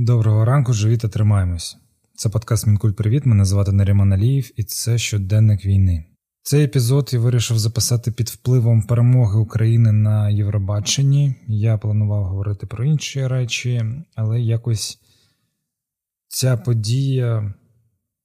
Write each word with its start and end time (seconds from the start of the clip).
Доброго 0.00 0.44
ранку, 0.44 0.72
живі 0.72 0.96
та 0.96 1.08
тримаємось. 1.08 1.76
Це 2.14 2.28
подкаст 2.28 2.66
Мінкуль 2.66 2.90
Привіт. 2.90 3.26
Мене 3.26 3.44
звати 3.44 3.72
Наріман 3.72 4.12
Аліїв 4.12 4.50
і 4.56 4.64
це 4.64 4.98
щоденник 4.98 5.66
війни. 5.66 6.04
Цей 6.42 6.64
епізод 6.64 7.10
я 7.12 7.20
вирішив 7.20 7.58
записати 7.58 8.12
під 8.12 8.28
впливом 8.28 8.82
перемоги 8.82 9.38
України 9.38 9.92
на 9.92 10.30
Євробаченні. 10.30 11.34
Я 11.46 11.78
планував 11.78 12.24
говорити 12.24 12.66
про 12.66 12.84
інші 12.84 13.26
речі, 13.26 13.84
але 14.14 14.40
якось 14.40 14.98
ця 16.28 16.56
подія 16.56 17.54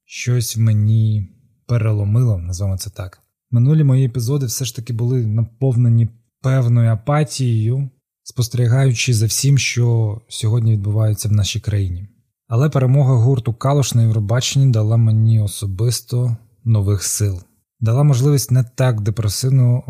щось 0.06 0.58
в 0.58 0.60
мені 0.60 1.30
переломило, 1.68 2.38
називаємо 2.38 2.78
це 2.78 2.90
так. 2.90 3.22
Минулі 3.52 3.84
мої 3.84 4.06
епізоди 4.06 4.46
все 4.46 4.66
ж 4.66 4.76
таки 4.76 4.94
були 4.94 5.28
наповнені 5.28 6.10
певною 6.42 6.90
апатією 6.90 7.90
спостерігаючи 8.24 9.14
за 9.14 9.26
всім, 9.26 9.58
що 9.58 10.22
сьогодні 10.30 10.74
відбувається 10.74 11.30
в 11.30 11.32
нашій 11.32 11.60
країні. 11.60 12.08
Але 12.48 12.70
перемога 12.70 13.16
гурту 13.16 13.54
Калуш 13.54 13.94
на 13.94 14.02
Євробаченні 14.02 14.72
дала 14.72 14.98
мені 14.98 15.40
особисто 15.40 16.38
нових 16.64 17.04
сил, 17.04 17.42
дала 17.80 18.04
можливість 18.04 18.52
не 18.52 18.64
так 18.64 19.02
депресивно 19.02 19.84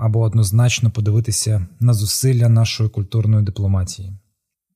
або 0.00 0.20
однозначно 0.20 0.90
подивитися 0.90 1.66
на 1.80 1.94
зусилля 1.94 2.48
нашої 2.48 2.90
культурної 2.90 3.44
дипломатії. 3.44 4.18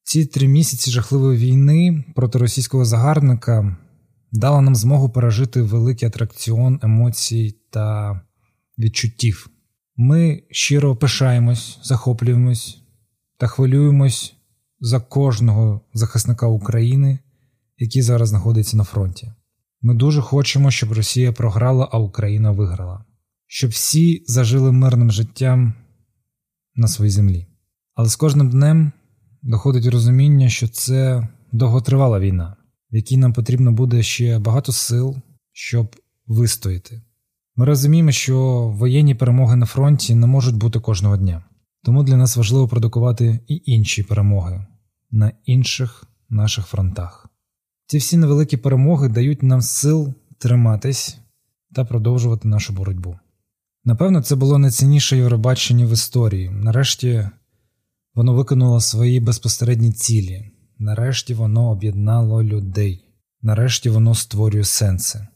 Ці 0.02 0.26
три 0.26 0.48
місяці 0.48 0.90
жахливої 0.90 1.38
війни 1.38 2.04
проти 2.14 2.38
російського 2.38 2.84
загарбника 2.84 3.76
дали 4.32 4.60
нам 4.60 4.76
змогу 4.76 5.08
пережити 5.10 5.62
великий 5.62 6.08
атракціон 6.08 6.80
емоцій 6.82 7.58
та 7.70 8.20
відчуттів. 8.78 9.50
Ми 9.96 10.42
щиро 10.50 10.96
пишаємось, 10.96 11.78
захоплюємось 11.82 12.83
та 13.44 13.48
хвилюємось 13.48 14.34
за 14.80 15.00
кожного 15.00 15.80
захисника 15.94 16.46
України, 16.46 17.18
який 17.78 18.02
зараз 18.02 18.28
знаходиться 18.28 18.76
на 18.76 18.84
фронті. 18.84 19.32
Ми 19.82 19.94
дуже 19.94 20.20
хочемо, 20.20 20.70
щоб 20.70 20.92
Росія 20.92 21.32
програла, 21.32 21.88
а 21.92 21.98
Україна 21.98 22.50
виграла, 22.50 23.04
щоб 23.46 23.70
всі 23.70 24.24
зажили 24.26 24.72
мирним 24.72 25.10
життям 25.10 25.74
на 26.74 26.88
своїй 26.88 27.10
землі. 27.10 27.46
Але 27.94 28.08
з 28.08 28.16
кожним 28.16 28.50
днем 28.50 28.92
доходить 29.42 29.86
розуміння, 29.86 30.48
що 30.48 30.68
це 30.68 31.28
довготривала 31.52 32.20
війна, 32.20 32.56
в 32.92 32.96
якій 32.96 33.16
нам 33.16 33.32
потрібно 33.32 33.72
буде 33.72 34.02
ще 34.02 34.38
багато 34.38 34.72
сил, 34.72 35.16
щоб 35.52 35.96
вистояти. 36.26 37.02
Ми 37.56 37.64
розуміємо, 37.64 38.12
що 38.12 38.38
воєнні 38.78 39.14
перемоги 39.14 39.56
на 39.56 39.66
фронті 39.66 40.14
не 40.14 40.26
можуть 40.26 40.56
бути 40.56 40.80
кожного 40.80 41.16
дня. 41.16 41.44
Тому 41.84 42.02
для 42.02 42.16
нас 42.16 42.36
важливо 42.36 42.68
продукувати 42.68 43.40
і 43.48 43.62
інші 43.64 44.02
перемоги 44.02 44.66
на 45.10 45.32
інших 45.44 46.04
наших 46.28 46.66
фронтах. 46.66 47.28
Ці 47.86 47.98
всі 47.98 48.16
невеликі 48.16 48.56
перемоги 48.56 49.08
дають 49.08 49.42
нам 49.42 49.62
сил 49.62 50.14
триматись 50.38 51.18
та 51.74 51.84
продовжувати 51.84 52.48
нашу 52.48 52.72
боротьбу. 52.72 53.18
Напевно, 53.84 54.22
це 54.22 54.36
було 54.36 54.58
найцінніше 54.58 55.16
Євробачення 55.16 55.86
в 55.86 55.92
історії. 55.92 56.50
Нарешті 56.50 57.30
воно 58.14 58.34
виконало 58.34 58.80
свої 58.80 59.20
безпосередні 59.20 59.92
цілі, 59.92 60.50
нарешті 60.78 61.34
воно 61.34 61.70
об'єднало 61.70 62.42
людей, 62.42 63.04
нарешті 63.42 63.90
воно 63.90 64.14
створює 64.14 64.64
сенси. 64.64 65.26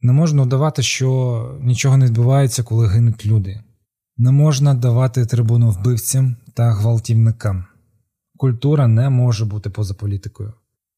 Не 0.00 0.12
можна 0.12 0.42
вдавати, 0.42 0.82
що 0.82 1.58
нічого 1.62 1.96
не 1.96 2.06
відбувається, 2.06 2.62
коли 2.62 2.88
гинуть 2.88 3.26
люди. 3.26 3.60
Не 4.22 4.30
можна 4.30 4.74
давати 4.74 5.26
трибуну 5.26 5.70
вбивцям 5.70 6.36
та 6.54 6.70
гвалтівникам. 6.72 7.64
Культура 8.36 8.86
не 8.86 9.10
може 9.10 9.44
бути 9.44 9.70
поза 9.70 9.94
політикою. 9.94 10.52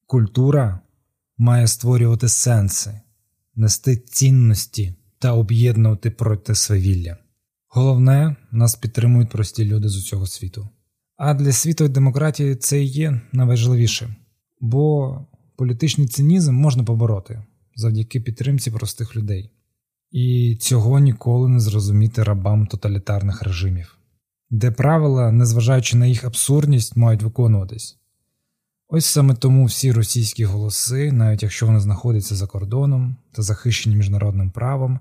Культура 0.06 0.80
має 1.38 1.68
створювати 1.68 2.28
сенси, 2.28 3.00
нести 3.54 3.96
цінності 3.96 4.94
та 5.18 5.32
об'єднувати 5.32 6.10
проти 6.10 6.54
свавілля. 6.54 7.16
Головне, 7.68 8.36
нас 8.50 8.74
підтримують 8.74 9.30
прості 9.30 9.64
люди 9.64 9.88
з 9.88 9.96
усього 9.96 10.26
світу. 10.26 10.68
А 11.16 11.34
для 11.34 11.52
світової 11.52 11.94
демократії 11.94 12.56
це 12.56 12.82
і 12.82 12.86
є 12.86 13.20
найважливіше, 13.32 14.16
бо 14.60 15.16
політичний 15.56 16.06
цинізм 16.06 16.54
можна 16.54 16.84
побороти 16.84 17.42
завдяки 17.74 18.20
підтримці 18.20 18.70
простих 18.70 19.16
людей 19.16 19.50
і 20.12 20.56
цього 20.60 20.98
ніколи 20.98 21.48
не 21.48 21.60
зрозуміти 21.60 22.22
рабам 22.22 22.66
тоталітарних 22.66 23.42
режимів, 23.42 23.98
де 24.50 24.70
правила, 24.70 25.32
незважаючи 25.32 25.96
на 25.96 26.06
їх 26.06 26.24
абсурдність, 26.24 26.96
мають 26.96 27.22
виконуватись. 27.22 27.98
Ось 28.88 29.06
саме 29.06 29.34
тому 29.34 29.64
всі 29.64 29.92
російські 29.92 30.44
голоси, 30.44 31.12
навіть 31.12 31.42
якщо 31.42 31.66
вони 31.66 31.80
знаходяться 31.80 32.34
за 32.34 32.46
кордоном 32.46 33.16
та 33.32 33.42
захищені 33.42 33.96
міжнародним 33.96 34.50
правом, 34.50 34.98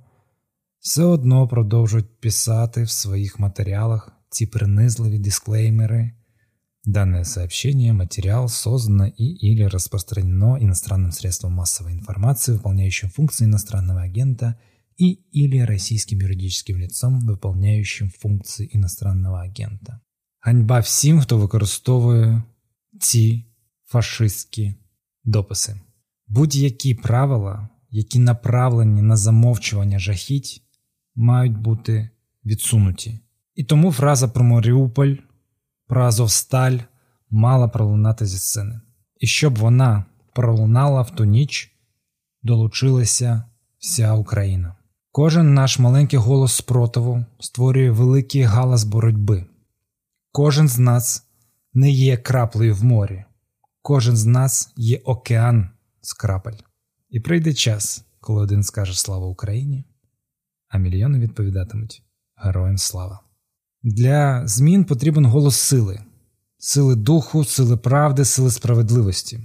все 0.80 1.04
одно 1.04 1.48
продовжують 1.48 2.22
писати 2.22 2.84
в 2.84 2.90
своїх 2.90 3.40
матеріалах 3.40 4.12
ці 4.30 4.48
принизливі 4.48 5.20
дисклеймери. 5.20 6.12
Данное 6.86 7.26
сообщение– 7.26 7.94
материал 7.94 8.48
создано 8.48 9.06
и 9.06 9.24
или 9.24 9.70
распространено 9.70 10.58
иностранным 10.58 11.12
средством 11.12 11.54
массовой 11.54 11.94
информации, 11.94 12.54
выполняющим 12.54 13.10
функции 13.10 13.46
иностранного 13.46 14.02
агента– 14.02 14.56
и 15.02 15.20
или 15.32 15.66
российским 15.66 16.20
юридическим 16.20 16.78
лицом, 16.78 17.20
выполняющим 17.26 18.10
функции 18.10 18.70
иностранного 18.74 19.42
агента. 19.42 20.00
Ганьба 20.42 20.80
всім, 20.80 21.22
хто 21.22 21.38
використовує 21.38 22.44
ці 23.00 23.46
фашистські 23.86 24.76
дописи. 25.24 25.80
Будь-які 26.28 26.96
правила, 26.96 27.70
які 27.90 28.20
направлені 28.20 29.02
на 29.02 29.18
замовчування 29.18 30.00
жахіть, 30.00 30.62
мають 31.16 31.58
бути 31.58 32.10
відсунуті. 32.46 33.20
І 33.56 33.64
тому 33.64 33.92
фраза 33.92 34.28
про 34.28 34.44
Маріуполь, 34.44 35.16
про 35.88 36.06
Азовсталь 36.06 36.78
мала 37.30 37.68
пролунати 37.68 38.26
зі 38.26 38.38
сцени. 38.38 38.82
І 39.20 39.28
щоб 39.28 39.58
вона 39.58 40.06
пролунала 40.34 41.02
в 41.02 41.16
ту 41.16 41.26
ніч, 41.26 41.72
долучилася 42.44 43.44
вся 43.80 44.14
Україна. 44.14 44.76
Кожен 45.14 45.54
наш 45.54 45.80
маленький 45.80 46.20
голос 46.20 46.54
спротиву 46.54 47.26
створює 47.40 47.92
великий 47.92 48.42
галас 48.42 48.84
боротьби. 48.84 49.46
Кожен 50.32 50.68
з 50.68 50.80
нас 50.80 51.28
не 51.74 51.92
є 51.92 52.18
краплею 52.18 52.76
в 52.76 52.84
морі, 52.84 53.24
кожен 53.82 54.18
з 54.18 54.26
нас 54.26 54.74
є 54.76 54.98
океан 54.98 55.70
з 56.02 56.14
крапель. 56.14 56.58
І 57.10 57.20
прийде 57.20 57.54
час, 57.54 58.06
коли 58.20 58.42
один 58.42 58.64
скаже 58.64 59.00
Слава 59.00 59.28
Україні, 59.28 59.86
а 60.70 60.78
мільйони 60.78 61.20
відповідатимуть 61.20 62.04
Героям 62.36 62.78
слава. 62.78 63.20
Для 63.84 64.48
змін 64.48 64.86
потрібен 64.86 65.26
голос 65.26 65.56
сили, 65.56 66.00
сили 66.58 66.96
духу, 66.96 67.46
сили 67.46 67.78
правди, 67.78 68.26
сили 68.26 68.52
справедливості. 68.52 69.40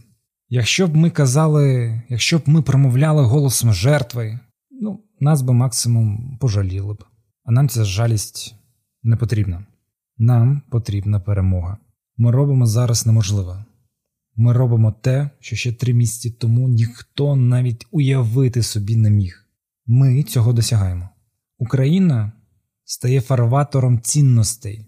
Якщо 0.48 0.86
б 0.86 0.96
ми 0.96 1.10
казали, 1.10 2.02
якщо 2.08 2.38
б 2.38 2.42
ми 2.46 2.62
промовляли 2.62 3.22
голосом 3.22 3.72
жертви, 3.72 4.40
ну, 4.80 5.04
нас 5.20 5.42
би 5.42 5.52
максимум 5.52 6.38
пожаліли 6.40 6.94
б, 6.94 7.04
а 7.44 7.52
нам 7.52 7.68
ця 7.68 7.84
жалість 7.84 8.54
не 9.02 9.16
потрібна. 9.16 9.66
Нам 10.18 10.62
потрібна 10.70 11.20
перемога. 11.20 11.78
Ми 12.16 12.30
робимо 12.30 12.66
зараз 12.66 13.06
неможливе. 13.06 13.64
Ми 14.36 14.52
робимо 14.52 14.92
те, 14.92 15.30
що 15.40 15.56
ще 15.56 15.72
три 15.72 15.94
місяці 15.94 16.30
тому 16.30 16.68
ніхто 16.68 17.36
навіть 17.36 17.86
уявити 17.90 18.62
собі 18.62 18.96
не 18.96 19.10
міг. 19.10 19.46
Ми 19.86 20.22
цього 20.22 20.52
досягаємо. 20.52 21.08
Україна 21.58 22.32
стає 22.84 23.20
фарватором 23.20 24.00
цінностей, 24.00 24.86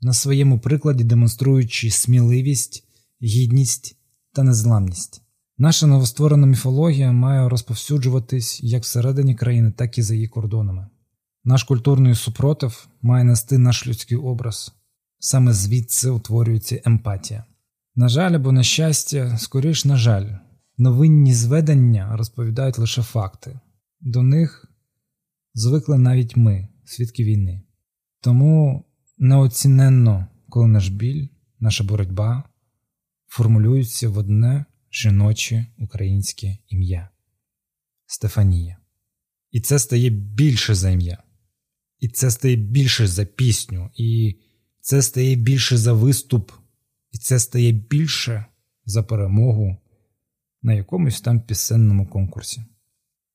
на 0.00 0.12
своєму 0.12 0.58
прикладі 0.58 1.04
демонструючи 1.04 1.90
сміливість, 1.90 2.84
гідність 3.22 3.96
та 4.32 4.42
незламність. 4.42 5.22
Наша 5.60 5.86
новостворена 5.86 6.46
міфологія 6.46 7.12
має 7.12 7.48
розповсюджуватись 7.48 8.60
як 8.62 8.82
всередині 8.82 9.34
країни, 9.34 9.70
так 9.70 9.98
і 9.98 10.02
за 10.02 10.14
її 10.14 10.28
кордонами. 10.28 10.86
Наш 11.44 11.62
культурний 11.62 12.14
супротив 12.14 12.88
має 13.02 13.24
нести 13.24 13.58
наш 13.58 13.86
людський 13.86 14.16
образ, 14.16 14.72
саме 15.18 15.52
звідси 15.52 16.10
утворюється 16.10 16.82
емпатія. 16.84 17.44
На 17.96 18.08
жаль, 18.08 18.32
або 18.32 18.52
на 18.52 18.62
щастя, 18.62 19.38
скоріш 19.38 19.84
на 19.84 19.96
жаль, 19.96 20.32
новинні 20.76 21.34
зведення 21.34 22.16
розповідають 22.16 22.78
лише 22.78 23.02
факти, 23.02 23.60
до 24.00 24.22
них 24.22 24.72
звикли 25.54 25.98
навіть 25.98 26.36
ми, 26.36 26.68
свідки 26.84 27.24
війни. 27.24 27.62
Тому 28.20 28.84
неоціненно, 29.18 30.26
коли 30.48 30.66
наш 30.66 30.88
біль, 30.88 31.28
наша 31.60 31.84
боротьба 31.84 32.44
формулюються 33.26 34.08
в 34.08 34.18
одне 34.18 34.64
жіноче 34.92 35.66
українське 35.78 36.58
ім'я 36.68 37.08
Стефанія. 38.06 38.76
І 39.50 39.60
це 39.60 39.78
стає 39.78 40.10
більше 40.10 40.74
за 40.74 40.90
ім'я. 40.90 41.22
І 41.98 42.08
це 42.08 42.30
стає 42.30 42.56
більше 42.56 43.06
за 43.06 43.24
пісню, 43.24 43.90
і 43.94 44.38
це 44.80 45.02
стає 45.02 45.36
більше 45.36 45.76
за 45.76 45.92
виступ, 45.92 46.52
і 47.10 47.18
це 47.18 47.38
стає 47.38 47.72
більше 47.72 48.44
за 48.84 49.02
перемогу 49.02 49.76
на 50.62 50.74
якомусь 50.74 51.20
там 51.20 51.40
пісенному 51.40 52.06
конкурсі. 52.06 52.64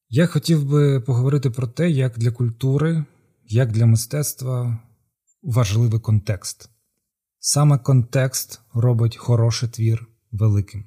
Я 0.09 0.27
хотів 0.27 0.65
би 0.65 1.01
поговорити 1.01 1.49
про 1.49 1.67
те, 1.67 1.89
як 1.89 2.19
для 2.19 2.31
культури, 2.31 3.05
як 3.45 3.71
для 3.71 3.85
мистецтва 3.85 4.79
важливий 5.41 5.99
контекст. 5.99 6.69
Саме 7.39 7.77
контекст 7.77 8.61
робить 8.73 9.15
хороший 9.15 9.69
твір 9.69 10.07
великим. 10.31 10.85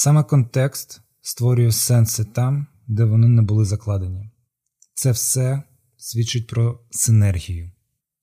Саме 0.00 0.24
контекст 0.24 1.00
створює 1.20 1.72
сенси 1.72 2.24
там, 2.24 2.66
де 2.86 3.04
вони 3.04 3.28
не 3.28 3.42
були 3.42 3.64
закладені. 3.64 4.30
Це 4.94 5.10
все 5.10 5.62
свідчить 5.96 6.46
про 6.46 6.80
синергію, 6.90 7.70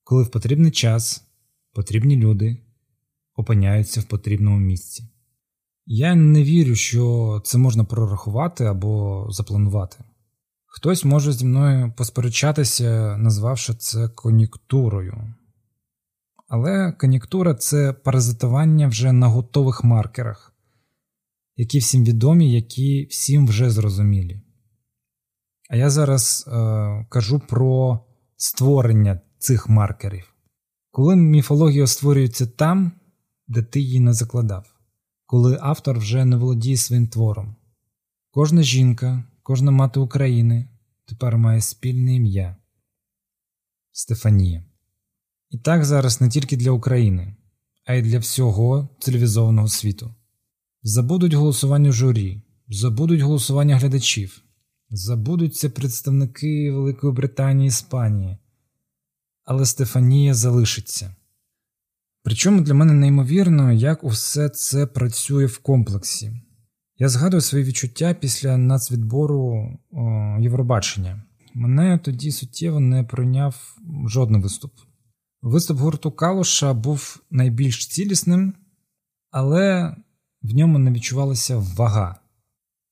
коли 0.04 0.24
в 0.24 0.31
потрібний 0.31 0.72
час 0.72 1.24
потрібні 1.74 2.16
люди 2.16 2.57
опиняються 3.36 4.01
в 4.01 4.04
потрібному 4.04 4.60
місці. 4.60 5.10
Я 5.86 6.16
не 6.16 6.44
вірю, 6.44 6.75
що 6.75 7.42
це 7.45 7.57
можна 7.57 7.83
прорахувати 7.83 8.66
або 8.66 9.27
запланувати. 9.30 9.98
Хтось 10.66 11.06
може 11.06 11.33
зі 11.33 11.45
мною 11.45 11.94
посперечатися, 11.98 13.18
назвавши 13.18 13.74
це 13.74 14.10
кон'юнктурою. 14.10 15.33
Але 16.48 16.92
кон'юнктура 16.92 17.54
це 17.54 17.94
паразитування 17.94 18.88
вже 18.88 19.12
на 19.12 19.27
готових 19.27 19.83
маркерах, 19.83 20.55
які 21.56 21.80
всім 21.80 22.04
відомі, 22.04 22.52
які 22.52 23.06
всім 23.06 23.48
вже 23.48 23.69
зрозумілі. 23.69 24.42
А 25.69 25.75
я 25.75 25.90
зараз 25.90 26.46
е, 26.48 26.52
кажу 27.10 27.42
про 27.50 28.00
створення 28.38 29.22
цих 29.38 29.69
маркерів. 29.69 30.34
Коли 30.92 31.16
міфологія 31.16 31.88
створюється 31.88 32.48
там, 32.48 32.92
де 33.48 33.63
ти 33.63 33.80
її 33.80 34.00
не 34.00 34.13
закладав, 34.13 34.75
коли 35.25 35.57
автор 35.62 36.00
вже 36.00 36.25
не 36.25 36.36
володіє 36.36 36.78
своїм 36.78 37.07
твором. 37.07 37.56
Кожна 38.31 38.63
жінка, 38.63 39.24
кожна 39.44 39.72
мати 39.72 40.00
України 40.00 40.69
тепер 41.06 41.38
має 41.38 41.62
спільне 41.62 42.16
ім'я 42.16 42.56
Стефанія. 43.92 44.66
І 45.50 45.58
так 45.58 45.86
зараз 45.86 46.22
не 46.22 46.30
тільки 46.30 46.58
для 46.58 46.72
України, 46.72 47.36
а 47.86 47.94
й 47.94 48.01
для 48.01 48.19
всього 48.19 48.90
цивілізованого 49.00 49.68
світу. 49.68 50.15
Забудуть 50.88 51.34
голосування 51.34 51.92
журі, 51.92 52.42
забудуть 52.68 53.22
голосування 53.22 53.78
глядачів, 53.78 54.42
забудуться 54.90 55.70
представники 55.70 56.72
Великої 56.72 57.14
Британії 57.14 57.66
і 57.66 57.68
Іспанії, 57.68 58.38
але 59.44 59.66
Стефанія 59.66 60.34
залишиться. 60.34 61.16
Причому 62.24 62.62
для 62.62 62.74
мене 62.74 62.94
неймовірно, 62.94 63.72
як 63.72 64.04
усе 64.04 64.50
це 64.50 64.88
працює 64.88 65.46
в 65.46 65.58
комплексі. 65.58 66.42
Я 66.98 67.10
згадую 67.10 67.42
свої 67.42 67.64
відчуття 67.64 68.14
після 68.14 68.58
нацвідбору 68.58 69.78
о, 69.92 70.38
Євробачення. 70.40 71.24
Мене 71.54 71.98
тоді 71.98 72.32
суттєво 72.32 72.80
не 72.80 73.04
пройняв 73.04 73.78
жодний 74.08 74.42
виступ. 74.42 74.72
Виступ 75.42 75.78
гурту 75.78 76.12
Калуша 76.12 76.74
був 76.74 77.24
найбільш 77.32 77.88
цілісним, 77.88 78.54
але 79.32 79.96
в 80.46 80.56
ньому 80.56 80.80
не 80.80 80.92
відчувалася 80.92 81.58
вага, 81.58 82.20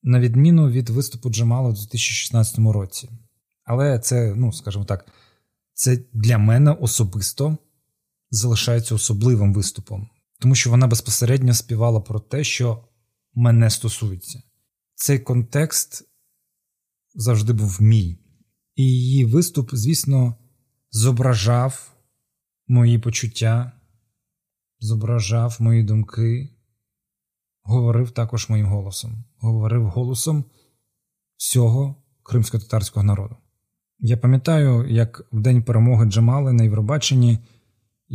на 0.03 0.19
відміну 0.19 0.69
від 0.69 0.89
виступу 0.89 1.29
Джамала 1.29 1.69
у 1.69 1.73
2016 1.73 2.59
році. 2.59 3.09
Але 3.63 3.99
це, 3.99 4.35
ну 4.35 4.53
скажімо 4.53 4.85
так, 4.85 5.05
це 5.73 5.99
для 6.13 6.37
мене 6.37 6.71
особисто 6.71 7.57
залишається 8.29 8.95
особливим 8.95 9.53
виступом, 9.53 10.09
тому 10.39 10.55
що 10.55 10.69
вона 10.69 10.87
безпосередньо 10.87 11.53
співала 11.53 11.99
про 11.99 12.19
те, 12.19 12.43
що 12.43 12.87
мене 13.33 13.69
стосується. 13.69 14.43
Цей 14.95 15.19
контекст 15.19 16.09
завжди 17.15 17.53
був 17.53 17.81
мій, 17.81 18.19
і 18.75 18.83
її 18.83 19.25
виступ, 19.25 19.69
звісно, 19.73 20.35
зображав 20.91 21.91
мої 22.67 22.99
почуття, 22.99 23.71
зображав 24.79 25.57
мої 25.59 25.83
думки, 25.83 26.52
говорив 27.63 28.11
також 28.11 28.49
моїм 28.49 28.65
голосом, 28.65 29.23
говорив 29.39 29.87
голосом 29.87 30.43
всього 31.37 31.95
кримсько-татарського 32.23 33.03
народу. 33.03 33.35
Я 33.99 34.17
пам'ятаю, 34.17 34.87
як 34.89 35.27
в 35.31 35.41
день 35.41 35.63
перемоги 35.63 36.05
Джамали 36.05 36.53
на 36.53 36.63
Євробаченні 36.63 37.39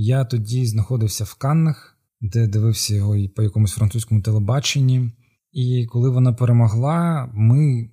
я 0.00 0.24
тоді 0.24 0.66
знаходився 0.66 1.24
в 1.24 1.34
Каннах, 1.34 1.98
де 2.20 2.46
дивився 2.46 2.94
його 2.94 3.16
і 3.16 3.28
по 3.28 3.42
якомусь 3.42 3.72
французькому 3.72 4.22
телебаченні. 4.22 5.10
І 5.52 5.86
коли 5.86 6.10
вона 6.10 6.32
перемогла, 6.32 7.30
ми 7.34 7.90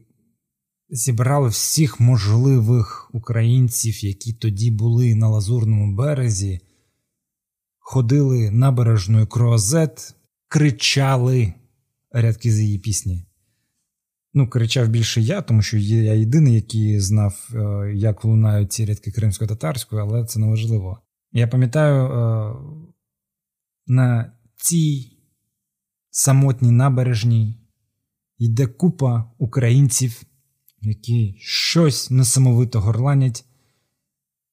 зібрали 0.90 1.50
всіх 1.50 2.00
можливих 2.00 3.10
українців, 3.14 4.06
які 4.06 4.34
тоді 4.34 4.72
були 4.72 5.16
на 5.16 5.30
Лазурному 5.30 5.96
березі, 5.96 6.60
ходили 7.80 8.52
набережною 8.52 9.28
Круазет, 9.28 10.16
кричали 10.56 11.54
рядки 12.12 12.52
з 12.52 12.60
її 12.60 12.80
пісні. 12.80 13.26
Ну, 14.34 14.50
кричав 14.50 14.88
більше 14.88 15.22
я, 15.22 15.42
тому 15.42 15.62
що 15.62 15.78
я 15.78 16.14
єдиний, 16.14 16.54
який 16.54 17.00
знав, 17.00 17.50
е, 17.54 17.94
як 17.96 18.26
лунають 18.26 18.74
ці 18.74 18.86
рядки 18.86 19.12
кримсько-татарської, 19.12 20.02
але 20.02 20.26
це 20.26 20.40
не 20.40 20.48
важливо. 20.48 21.02
Я 21.32 21.48
пам'ятаю, 21.48 22.06
е, 22.06 22.56
на 23.88 24.34
цій 24.56 25.18
самотній 26.10 26.72
набережній 26.72 27.60
йде 28.38 28.68
купа 28.68 29.32
українців, 29.38 30.24
які 30.82 31.36
щось 31.40 32.12
несамовито 32.12 32.82
горланять, 32.82 33.46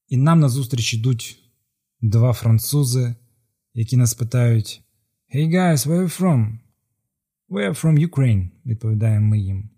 і 0.09 0.17
нам 0.17 0.41
назустріч 0.41 0.95
йдуть 0.95 1.39
два 2.01 2.33
французи, 2.33 3.15
які 3.75 3.97
нас 3.97 4.15
питають: 4.15 4.83
Hey 5.35 5.47
guys, 5.47 5.87
where 5.87 6.01
are 6.01 6.03
you 6.03 6.09
from? 6.09 6.61
We 7.49 7.65
are 7.65 7.75
from 7.75 7.99
Ukraine, 8.09 8.49
відповідаємо 8.67 9.27
ми 9.27 9.39
їм. 9.39 9.71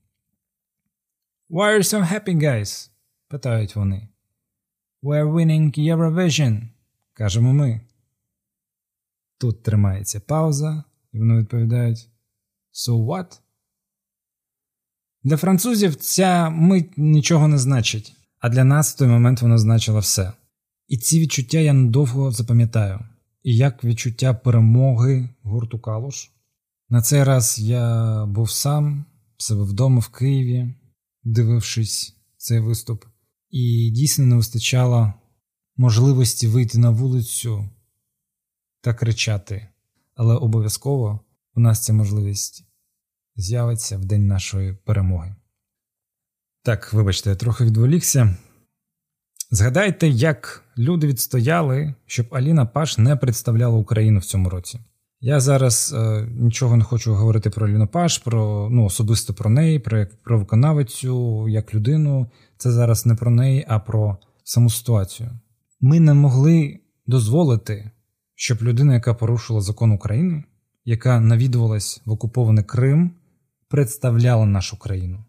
Why 1.51 1.73
are 1.73 1.79
you 1.79 1.83
so 1.83 2.13
happy, 2.13 2.37
guys? 2.37 2.91
питають 3.29 3.77
вони. 3.77 4.09
We 5.03 5.23
are 5.23 5.33
winning 5.33 5.79
Eurovision, 5.79 6.63
кажемо 7.13 7.53
ми. 7.53 7.81
Тут 9.39 9.63
тримається 9.63 10.21
пауза, 10.21 10.85
і 11.13 11.19
вони 11.19 11.39
відповідають: 11.39 12.09
So 12.73 13.07
what? 13.07 13.41
Для 15.23 15.37
французів 15.37 15.95
ця 15.95 16.51
мить 16.51 16.99
нічого 16.99 17.49
не 17.49 17.59
значить, 17.59 18.17
а 18.39 18.49
для 18.49 18.65
нас 18.65 18.95
в 18.95 18.99
той 18.99 19.09
момент 19.09 19.43
вона 19.43 19.59
значила 19.59 20.01
все. 20.01 20.33
І 20.89 20.99
ці 20.99 21.21
відчуття 21.21 21.59
я 21.59 21.73
надовго 21.73 22.31
запам'ятаю. 22.31 23.01
І 23.45 23.57
як 23.57 23.85
відчуття 23.85 24.35
перемоги 24.35 25.29
гурту 25.43 25.79
Калуш. 25.79 26.31
На 26.89 27.03
цей 27.03 27.25
раз 27.25 27.59
я 27.59 28.27
був 28.27 28.51
сам 28.51 29.05
в 29.37 29.43
себе 29.43 29.63
вдома 29.63 30.01
в 30.01 30.09
Києві, 30.09 30.75
дивившись 31.25 32.17
цей 32.37 32.61
виступ, 32.61 33.05
і 33.51 33.91
дійсно 33.91 34.27
не 34.27 34.37
вистачало 34.37 35.13
можливості 35.77 36.49
вийти 36.49 36.79
на 36.79 36.91
вулицю 36.91 37.71
та 38.81 38.95
кричати. 38.95 39.69
Але 40.15 40.35
обов'язково 40.35 41.21
у 41.55 41.61
нас 41.61 41.85
ця 41.85 41.93
можливість 41.93 42.65
з'явиться 43.37 43.99
в 43.99 44.05
день 44.05 44.27
нашої 44.27 44.75
перемоги. 44.75 45.37
Так, 46.63 46.93
вибачте, 46.93 47.31
я 47.31 47.37
трохи 47.37 47.65
відволікся. 47.65 48.37
Згадайте, 49.55 50.09
як 50.09 50.63
люди 50.79 51.07
відстояли, 51.07 51.95
щоб 52.07 52.27
Аліна 52.31 52.67
Паш 52.67 52.99
не 52.99 53.17
представляла 53.17 53.77
Україну 53.77 54.21
в 54.21 54.25
цьому 54.25 54.51
році. 54.51 54.81
Я 55.21 55.41
зараз 55.41 55.95
е, 55.97 56.29
нічого 56.31 56.77
не 56.77 56.85
хочу 56.85 57.15
говорити 57.15 57.51
про 57.51 57.67
Аліну 57.67 57.87
Паш, 57.87 58.19
про 58.19 58.69
ну, 58.71 58.85
особисто 58.85 59.35
про 59.35 59.51
неї, 59.51 59.79
про 59.79 60.07
про 60.25 60.39
виконавицю 60.39 61.49
як 61.49 61.75
людину. 61.75 62.31
Це 62.57 62.73
зараз 62.73 63.07
не 63.07 63.15
про 63.15 63.31
неї, 63.31 63.65
а 63.69 63.79
про 63.79 64.17
саму 64.45 64.71
ситуацію. 64.71 65.31
Ми 65.81 66.01
не 66.01 66.15
могли 66.15 66.81
дозволити, 67.07 67.91
щоб 68.35 68.63
людина, 68.63 68.95
яка 68.95 69.15
порушила 69.15 69.61
закон 69.61 69.93
України, 69.93 70.45
яка 70.85 71.21
навідувалась 71.21 72.03
в 72.05 72.11
окупований 72.11 72.65
Крим, 72.65 73.11
представляла 73.69 74.47
нашу 74.47 74.79
країну. 74.79 75.25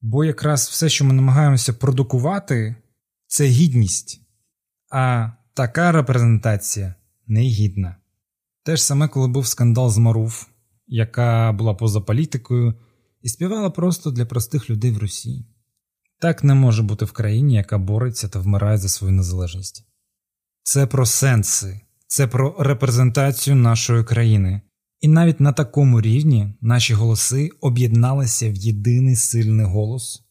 Бо 0.00 0.24
якраз 0.24 0.68
все, 0.68 0.88
що 0.88 1.04
ми 1.04 1.12
намагаємося 1.12 1.72
продукувати, 1.72 2.76
це 3.30 3.46
гідність, 3.46 4.20
а 4.92 5.30
така 5.54 5.92
репрезентація 5.92 6.94
негідна. 7.26 7.96
Те 8.64 8.76
ж 8.76 8.84
саме, 8.84 9.08
коли 9.08 9.28
був 9.28 9.46
скандал 9.46 9.90
з 9.90 9.98
Маруф, 9.98 10.46
яка 10.86 11.52
була 11.52 11.74
поза 11.74 12.00
політикою, 12.00 12.74
і 13.22 13.28
співала 13.28 13.70
просто 13.70 14.10
для 14.10 14.26
простих 14.26 14.70
людей 14.70 14.90
в 14.90 14.98
Росії. 14.98 15.46
Так 16.20 16.44
не 16.44 16.54
може 16.54 16.82
бути 16.82 17.04
в 17.04 17.12
країні, 17.12 17.54
яка 17.54 17.78
бореться 17.78 18.28
та 18.28 18.38
вмирає 18.38 18.78
за 18.78 18.88
свою 18.88 19.12
незалежність. 19.12 19.86
Це 20.62 20.86
про 20.86 21.06
сенси, 21.06 21.80
це 22.06 22.26
про 22.26 22.56
репрезентацію 22.58 23.56
нашої 23.56 24.04
країни. 24.04 24.60
І 25.00 25.08
навіть 25.08 25.40
на 25.40 25.52
такому 25.52 26.00
рівні 26.00 26.54
наші 26.60 26.94
голоси 26.94 27.50
об'єдналися 27.60 28.50
в 28.50 28.54
єдиний 28.54 29.16
сильний 29.16 29.66
голос, 29.66 30.22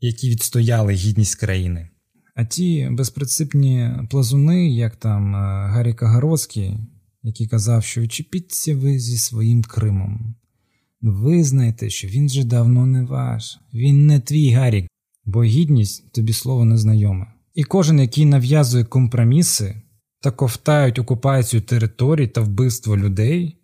які 0.00 0.30
відстояли 0.30 0.92
гідність 0.92 1.34
країни. 1.34 1.91
А 2.34 2.44
ті 2.44 2.88
безпринципні 2.90 3.90
плазуни, 4.10 4.68
як 4.68 4.96
там 4.96 5.34
е, 5.34 5.38
Гаррі 5.68 5.94
Кагароцький, 5.94 6.78
який 7.22 7.46
казав, 7.46 7.84
що 7.84 8.00
відчепіться 8.00 8.76
ви 8.76 8.98
зі 8.98 9.18
своїм 9.18 9.62
Кримом. 9.62 10.34
Визнайте, 11.00 11.90
що 11.90 12.08
він 12.08 12.26
вже 12.26 12.44
давно 12.44 12.86
не 12.86 13.04
ваш, 13.04 13.60
він 13.74 14.06
не 14.06 14.20
твій 14.20 14.50
Гаррік, 14.50 14.86
бо 15.24 15.44
гідність 15.44 16.12
тобі 16.12 16.32
слово 16.32 16.64
незнайоме. 16.64 17.26
І 17.54 17.64
кожен, 17.64 18.00
який 18.00 18.24
нав'язує 18.24 18.84
компроміси 18.84 19.82
та 20.20 20.30
ковтають 20.30 20.98
окупацію 20.98 21.62
територій 21.62 22.26
та 22.26 22.40
вбивство 22.40 22.96
людей, 22.96 23.56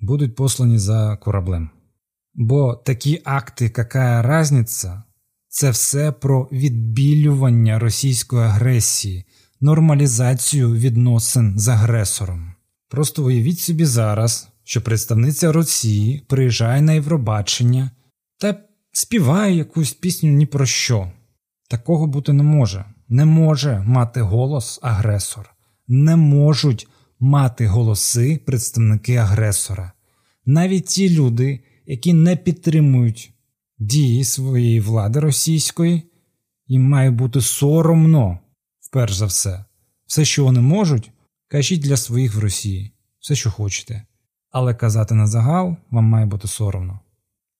будуть 0.00 0.34
послані 0.34 0.78
за 0.78 1.16
кораблем. 1.16 1.70
Бо 2.34 2.74
такі 2.74 3.20
акти, 3.24 3.64
яка 3.64 4.22
разниця, 4.22 5.02
це 5.54 5.70
все 5.70 6.12
про 6.12 6.48
відбілювання 6.52 7.78
російської 7.78 8.42
агресії, 8.42 9.24
нормалізацію 9.60 10.72
відносин 10.74 11.58
з 11.58 11.68
агресором. 11.68 12.52
Просто 12.88 13.24
уявіть 13.24 13.58
собі 13.58 13.84
зараз, 13.84 14.48
що 14.64 14.82
представниця 14.82 15.52
Росії 15.52 16.22
приїжджає 16.28 16.82
на 16.82 16.92
Євробачення 16.92 17.90
та 18.38 18.56
співає 18.92 19.56
якусь 19.56 19.92
пісню 19.92 20.30
ні 20.30 20.46
про 20.46 20.66
що. 20.66 21.12
Такого 21.70 22.06
бути 22.06 22.32
не 22.32 22.42
може. 22.42 22.84
Не 23.08 23.24
може 23.24 23.84
мати 23.86 24.20
голос 24.20 24.78
агресор, 24.82 25.50
не 25.88 26.16
можуть 26.16 26.88
мати 27.20 27.66
голоси 27.66 28.40
представники 28.46 29.16
агресора. 29.16 29.92
Навіть 30.46 30.86
ті 30.86 31.10
люди, 31.10 31.60
які 31.86 32.12
не 32.12 32.36
підтримують 32.36 33.33
дії 33.86 34.24
своєї 34.24 34.80
влади 34.80 35.20
російської, 35.20 36.02
їм 36.66 36.88
має 36.88 37.10
бути 37.10 37.40
соромно, 37.40 38.38
вперш 38.80 39.14
за 39.14 39.26
все. 39.26 39.64
Все, 40.06 40.24
що 40.24 40.44
вони 40.44 40.60
можуть, 40.60 41.10
кажіть 41.48 41.80
для 41.80 41.96
своїх 41.96 42.34
в 42.34 42.38
Росії, 42.38 42.92
все, 43.20 43.34
що 43.34 43.50
хочете. 43.50 44.02
Але 44.50 44.74
казати 44.74 45.14
на 45.14 45.26
загал 45.26 45.76
вам 45.90 46.04
має 46.04 46.26
бути 46.26 46.48
соромно. 46.48 47.00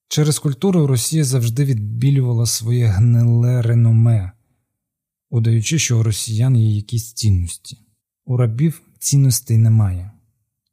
Через 0.09 0.39
культуру 0.39 0.87
Росія 0.87 1.25
завжди 1.25 1.65
відбілювала 1.65 2.47
своє 2.47 2.87
гниле 2.87 3.63
реноме, 3.63 4.33
удаючи, 5.31 5.79
що 5.79 5.99
у 5.99 6.03
росіян 6.03 6.57
є 6.57 6.77
якісь 6.77 7.13
цінності. 7.13 7.79
У 8.25 8.37
рабів 8.37 8.83
цінностей 8.99 9.57
немає, 9.57 10.13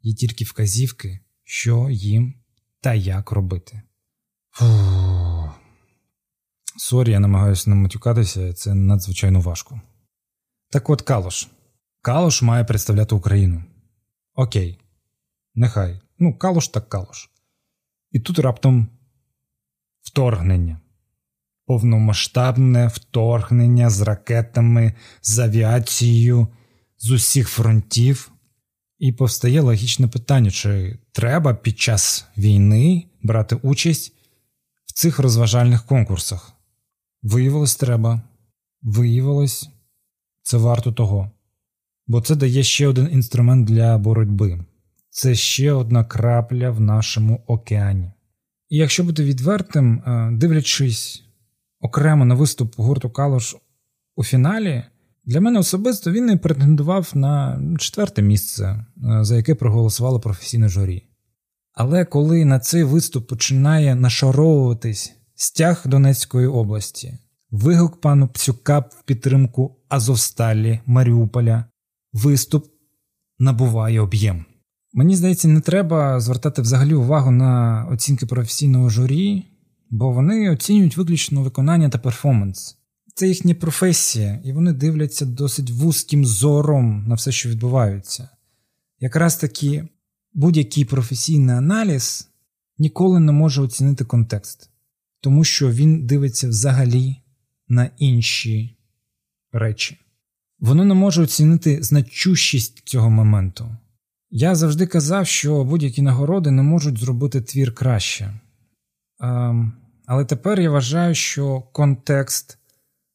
є 0.01 0.13
тільки 0.13 0.45
вказівки, 0.45 1.19
що 1.43 1.89
їм 1.89 2.33
та 2.81 2.93
як 2.93 3.31
робити. 3.31 3.81
Фу. 4.51 5.30
Sorry, 6.77 7.11
я 7.11 7.19
намагаюся 7.19 7.69
не 7.69 7.75
матюкатися, 7.75 8.53
це 8.53 8.73
надзвичайно 8.73 9.39
важко. 9.39 9.81
Так 10.69 10.89
от 10.89 11.01
Калуш. 11.01 11.47
Калуш 12.01 12.41
має 12.41 12.63
представляти 12.63 13.15
Україну. 13.15 13.63
Окей, 14.35 14.79
нехай. 15.55 16.01
Ну, 16.19 16.37
Калош 16.37 16.67
так 16.67 16.89
Калош. 16.89 17.29
І 18.11 18.19
тут 18.19 18.39
раптом 18.39 18.87
вторгнення. 20.01 20.79
Повномасштабне 21.65 22.87
вторгнення 22.87 23.89
з 23.89 24.01
ракетами, 24.01 24.93
з 25.21 25.39
авіацією 25.39 26.47
з 26.97 27.11
усіх 27.11 27.49
фронтів. 27.49 28.31
І 28.99 29.11
повстає 29.11 29.61
логічне 29.61 30.07
питання: 30.07 30.51
чи 30.51 30.99
треба 31.11 31.53
під 31.53 31.79
час 31.79 32.25
війни 32.37 33.07
брати 33.23 33.55
участь 33.55 34.13
в 34.85 34.93
цих 34.93 35.19
розважальних 35.19 35.85
конкурсах? 35.85 36.53
Виявилось, 37.23 37.75
треба. 37.75 38.21
Виявилось, 38.81 39.69
це 40.41 40.57
варто 40.57 40.91
того. 40.91 41.31
Бо 42.07 42.21
це 42.21 42.35
дає 42.35 42.63
ще 42.63 42.87
один 42.87 43.09
інструмент 43.11 43.67
для 43.67 43.97
боротьби. 43.97 44.65
Це 45.09 45.35
ще 45.35 45.71
одна 45.71 46.03
крапля 46.03 46.69
в 46.69 46.79
нашому 46.79 47.43
океані. 47.47 48.11
І 48.69 48.77
якщо 48.77 49.03
бути 49.03 49.23
відвертим, 49.23 49.99
е, 49.99 50.31
дивлячись 50.31 51.23
окремо 51.79 52.25
на 52.25 52.35
виступ 52.35 52.73
гурту 52.77 53.09
Калош 53.09 53.55
у 54.15 54.23
фіналі, 54.23 54.83
для 55.25 55.41
мене 55.41 55.59
особисто 55.59 56.11
він 56.11 56.25
не 56.25 56.37
претендував 56.37 57.11
на 57.13 57.61
четверте 57.79 58.21
місце, 58.21 58.65
е, 58.65 58.85
за 59.23 59.35
яке 59.35 59.55
проголосувало 59.55 60.19
професійне 60.19 60.69
журі. 60.69 61.03
Але 61.73 62.05
коли 62.05 62.45
на 62.45 62.59
цей 62.59 62.83
виступ 62.83 63.27
починає 63.27 63.95
нашаровуватись 63.95 65.15
стяг 65.41 65.81
Донецької 65.85 66.47
області, 66.47 67.17
вигук 67.51 68.01
пану 68.01 68.27
Пцюка 68.27 68.79
в 68.79 69.03
підтримку 69.05 69.75
Азовсталі, 69.89 70.79
Маріуполя, 70.85 71.65
виступ 72.13 72.65
набуває 73.39 74.01
об'єм. 74.01 74.45
Мені 74.93 75.15
здається, 75.15 75.47
не 75.47 75.61
треба 75.61 76.19
звертати 76.19 76.61
взагалі 76.61 76.93
увагу 76.93 77.31
на 77.31 77.85
оцінки 77.91 78.25
професійного 78.25 78.89
журі, 78.89 79.45
бо 79.89 80.11
вони 80.11 80.49
оцінюють 80.49 80.97
виключно 80.97 81.43
виконання 81.43 81.89
та 81.89 81.97
перформанс. 81.97 82.77
Це 83.15 83.27
їхня 83.27 83.55
професія, 83.55 84.41
і 84.43 84.53
вони 84.53 84.73
дивляться 84.73 85.25
досить 85.25 85.71
вузьким 85.71 86.25
зором 86.25 87.05
на 87.07 87.15
все, 87.15 87.31
що 87.31 87.49
відбувається. 87.49 88.29
Якраз 88.99 89.35
таки 89.35 89.87
будь-який 90.33 90.85
професійний 90.85 91.55
аналіз 91.55 92.29
ніколи 92.77 93.19
не 93.19 93.31
може 93.31 93.61
оцінити 93.61 94.05
контекст, 94.05 94.70
тому 95.21 95.43
що 95.43 95.71
він 95.71 96.05
дивиться 96.05 96.49
взагалі 96.49 97.15
на 97.67 97.89
інші 97.97 98.77
речі. 99.51 99.97
Воно 100.59 100.85
не 100.85 100.93
може 100.93 101.21
оцінити 101.21 101.83
значущість 101.83 102.81
цього 102.85 103.09
моменту. 103.09 103.77
Я 104.29 104.55
завжди 104.55 104.87
казав, 104.87 105.27
що 105.27 105.63
будь-які 105.63 106.01
нагороди 106.01 106.51
не 106.51 106.61
можуть 106.61 106.97
зробити 106.97 107.41
твір 107.41 107.75
краще. 107.75 108.39
Ем, 109.19 109.73
але 110.05 110.25
тепер 110.25 110.59
я 110.59 110.69
вважаю, 110.69 111.15
що 111.15 111.61
контекст 111.61 112.57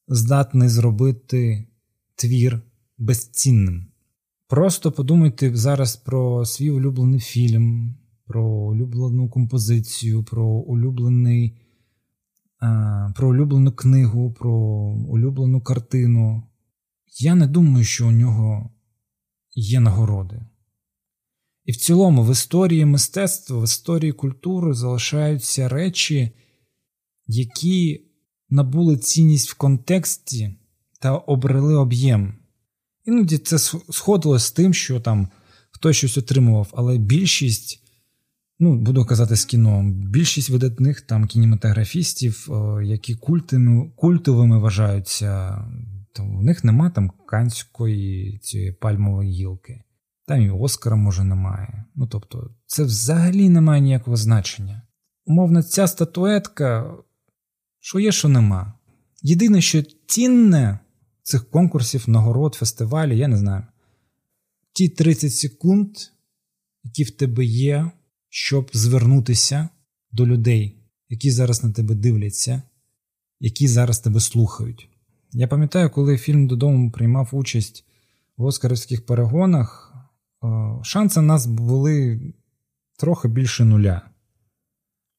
здатний 0.09 0.69
зробити 0.69 1.67
твір 2.17 2.61
безцінним. 2.99 3.87
Просто 4.49 4.93
подумайте 4.93 5.57
зараз 5.57 5.97
про 5.97 6.45
свій 6.45 6.71
улюблений 6.71 7.21
фільм, 7.21 7.97
про 8.27 8.45
улюблену 8.45 9.29
композицію, 9.29 10.25
про 10.25 10.47
улюблений, 10.47 11.57
про 13.17 13.29
улюблену 13.29 13.73
книгу, 13.73 14.33
про 14.33 14.53
улюблену 15.09 15.61
картину. 15.61 16.43
Я 17.19 17.35
не 17.35 17.47
думаю, 17.47 17.85
що 17.85 18.09
у 18.09 18.11
нього 18.11 18.71
є 19.55 19.81
нагороди. 19.81 20.43
І 21.65 21.73
в 21.73 21.77
цілому, 21.77 22.25
в 22.25 22.33
історії 22.33 22.85
мистецтва, 22.85 23.61
в 23.61 23.65
історії 23.65 24.13
культури 24.13 24.75
залишаються 24.75 25.69
речі, 25.69 26.31
які 27.27 28.07
набули 28.51 28.97
цінність 28.97 29.51
в 29.51 29.55
контексті 29.55 30.55
та 31.01 31.17
обрели 31.17 31.75
об'єм. 31.75 32.35
Іноді 33.05 33.39
це 33.39 33.59
сходило 33.91 34.39
з 34.39 34.51
тим, 34.51 34.75
що 34.75 35.01
там 35.01 35.29
хтось 35.71 35.97
щось 35.97 36.19
отримував, 36.19 36.69
але 36.73 36.99
більшість, 36.99 37.86
ну 38.59 38.79
буду 38.79 39.05
казати 39.05 39.37
з 39.37 39.45
кіно, 39.45 39.83
більшість 39.95 40.51
видатних 40.51 41.01
там 41.01 41.27
кінематографістів, 41.27 42.49
які 42.83 43.15
культими, 43.15 43.91
культовими 43.97 44.59
вважаються, 44.59 45.59
то 46.13 46.25
у 46.25 46.43
них 46.43 46.65
нема 46.65 46.91
там 46.91 47.11
канської 47.27 48.39
цієї 48.39 48.73
пальмової 48.73 49.31
гілки. 49.31 49.83
Там 50.27 50.43
і 50.43 50.51
Оскара, 50.51 50.97
може, 50.97 51.25
немає. 51.25 51.85
Ну 51.95 52.07
тобто, 52.07 52.51
це 52.67 52.85
взагалі 52.85 53.49
не 53.49 53.61
має 53.61 53.81
ніякого 53.81 54.17
значення. 54.17 54.83
Умовно, 55.27 55.63
ця 55.63 55.87
статуетка 55.87 56.97
що 57.87 58.01
є, 58.01 58.13
що 58.13 58.29
нема. 58.29 58.73
Єдине, 59.23 59.61
що 59.61 59.83
цінне 60.07 60.79
цих 61.23 61.51
конкурсів, 61.51 62.05
нагород, 62.07 62.55
фестивалів, 62.55 63.19
я 63.19 63.29
не 63.29 63.37
знаю. 63.37 63.67
Ті 64.73 64.89
30 64.89 65.35
секунд, 65.35 65.97
які 66.85 67.05
в 67.05 67.11
тебе 67.11 67.45
є, 67.45 67.91
щоб 68.29 68.71
звернутися 68.73 69.69
до 70.13 70.27
людей, 70.27 70.77
які 71.09 71.31
зараз 71.31 71.65
на 71.65 71.73
тебе 71.73 71.95
дивляться, 71.95 72.63
які 73.41 73.69
зараз 73.69 73.99
тебе 73.99 74.21
слухають. 74.21 74.89
Я 75.33 75.49
пам'ятаю, 75.49 75.91
коли 75.91 76.19
фільм 76.19 76.47
додому 76.47 76.91
приймав 76.91 77.29
участь 77.33 77.85
в 78.37 78.45
Оскарівських 78.45 79.07
перегонах, 79.07 79.95
шанси 80.83 81.21
на 81.21 81.27
нас 81.27 81.47
були 81.47 82.21
трохи 82.99 83.29
більше 83.29 83.65
нуля. 83.65 84.11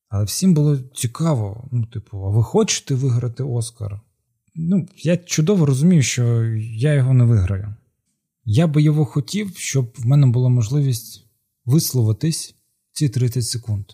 Але 0.10 0.24
всім 0.24 0.54
було 0.54 0.78
цікаво, 0.78 1.68
ну, 1.72 1.86
типу, 1.86 2.26
а 2.26 2.30
ви 2.30 2.44
хочете 2.44 2.96
виграти 2.96 3.44
Оскар? 3.44 4.02
Ну, 4.56 4.88
я 4.98 5.18
чудово 5.18 5.66
розумію, 5.66 6.02
що 6.02 6.44
я 6.56 6.94
його 6.94 7.14
не 7.14 7.24
виграю. 7.24 7.76
Я 8.46 8.68
би 8.68 8.82
його 8.82 9.06
хотів, 9.06 9.58
щоб 9.58 9.94
в 9.98 10.06
мене 10.06 10.28
була 10.28 10.50
можливість 10.50 11.26
висловитись 11.66 12.56
ці 12.98 13.10
30 13.10 13.46
секунд. 13.46 13.86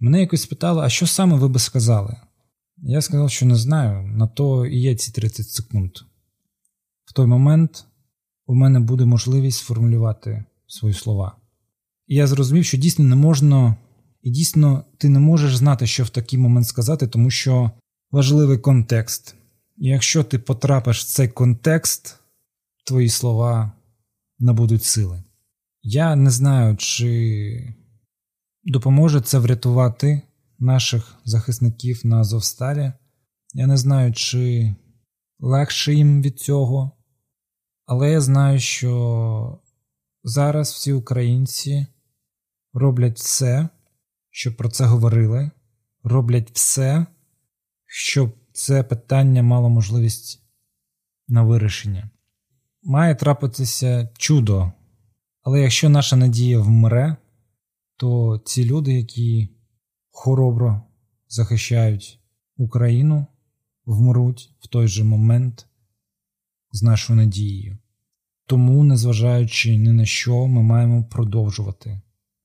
Мене 0.00 0.20
якось 0.20 0.42
спитали, 0.42 0.82
а 0.82 0.88
що 0.88 1.06
саме 1.06 1.36
ви 1.36 1.48
би 1.48 1.58
сказали? 1.58 2.16
Я 2.76 3.02
сказав, 3.02 3.30
що 3.30 3.46
не 3.46 3.56
знаю, 3.56 4.06
на 4.06 4.26
то 4.26 4.66
і 4.66 4.78
є 4.78 4.94
ці 4.94 5.12
30 5.12 5.48
секунд. 5.48 5.90
В 7.04 7.12
той 7.12 7.26
момент 7.26 7.84
у 8.46 8.54
мене 8.54 8.80
буде 8.80 9.04
можливість 9.04 9.58
сформулювати 9.58 10.44
свої 10.66 10.94
слова. 10.94 11.36
І 12.06 12.14
я 12.14 12.26
зрозумів, 12.26 12.64
що 12.64 12.76
дійсно 12.76 13.04
не 13.04 13.16
можна, 13.16 13.76
і 14.22 14.30
дійсно 14.30 14.84
ти 14.98 15.08
не 15.08 15.18
можеш 15.18 15.56
знати, 15.56 15.86
що 15.86 16.04
в 16.04 16.08
такий 16.08 16.38
момент 16.38 16.66
сказати, 16.66 17.06
тому 17.06 17.30
що 17.30 17.70
важливий 18.10 18.58
контекст. 18.58 19.34
І 19.78 19.88
якщо 19.88 20.24
ти 20.24 20.38
потрапиш 20.38 21.00
в 21.00 21.06
цей 21.06 21.28
контекст, 21.28 22.16
твої 22.84 23.08
слова 23.08 23.72
набудуть 24.38 24.84
сили. 24.84 25.22
Я 25.82 26.16
не 26.16 26.30
знаю, 26.30 26.76
чи 26.76 27.79
допоможе 28.64 29.20
це 29.20 29.38
врятувати 29.38 30.22
наших 30.58 31.14
захисників 31.24 32.00
на 32.04 32.20
Азовсталі. 32.20 32.92
Я 33.54 33.66
не 33.66 33.76
знаю, 33.76 34.12
чи 34.12 34.74
легше 35.38 35.94
їм 35.94 36.22
від 36.22 36.40
цього, 36.40 36.92
але 37.86 38.10
я 38.10 38.20
знаю, 38.20 38.60
що 38.60 39.60
зараз 40.24 40.72
всі 40.72 40.92
українці 40.92 41.86
роблять 42.72 43.18
все, 43.18 43.68
щоб 44.30 44.56
про 44.56 44.68
це 44.68 44.84
говорили, 44.84 45.50
роблять 46.02 46.50
все, 46.52 47.06
щоб 47.86 48.36
це 48.52 48.82
питання 48.82 49.42
мало 49.42 49.70
можливість 49.70 50.42
на 51.28 51.42
вирішення. 51.42 52.10
Має 52.82 53.14
трапитися 53.14 54.08
чудо, 54.18 54.72
але 55.42 55.60
якщо 55.60 55.88
наша 55.88 56.16
надія 56.16 56.60
вмре, 56.60 57.16
то 58.00 58.42
ці 58.44 58.64
люди, 58.64 58.92
які 58.92 59.48
хоробро 60.10 60.82
захищають 61.28 62.20
Україну, 62.56 63.26
вмруть 63.86 64.54
в 64.60 64.66
той 64.66 64.88
же 64.88 65.04
момент 65.04 65.66
з 66.72 66.82
нашою 66.82 67.16
надією. 67.16 67.78
Тому, 68.46 68.84
незважаючи 68.84 69.76
ні 69.76 69.92
на 69.92 70.06
що, 70.06 70.46
ми 70.46 70.62
маємо 70.62 71.04
продовжувати. 71.04 72.00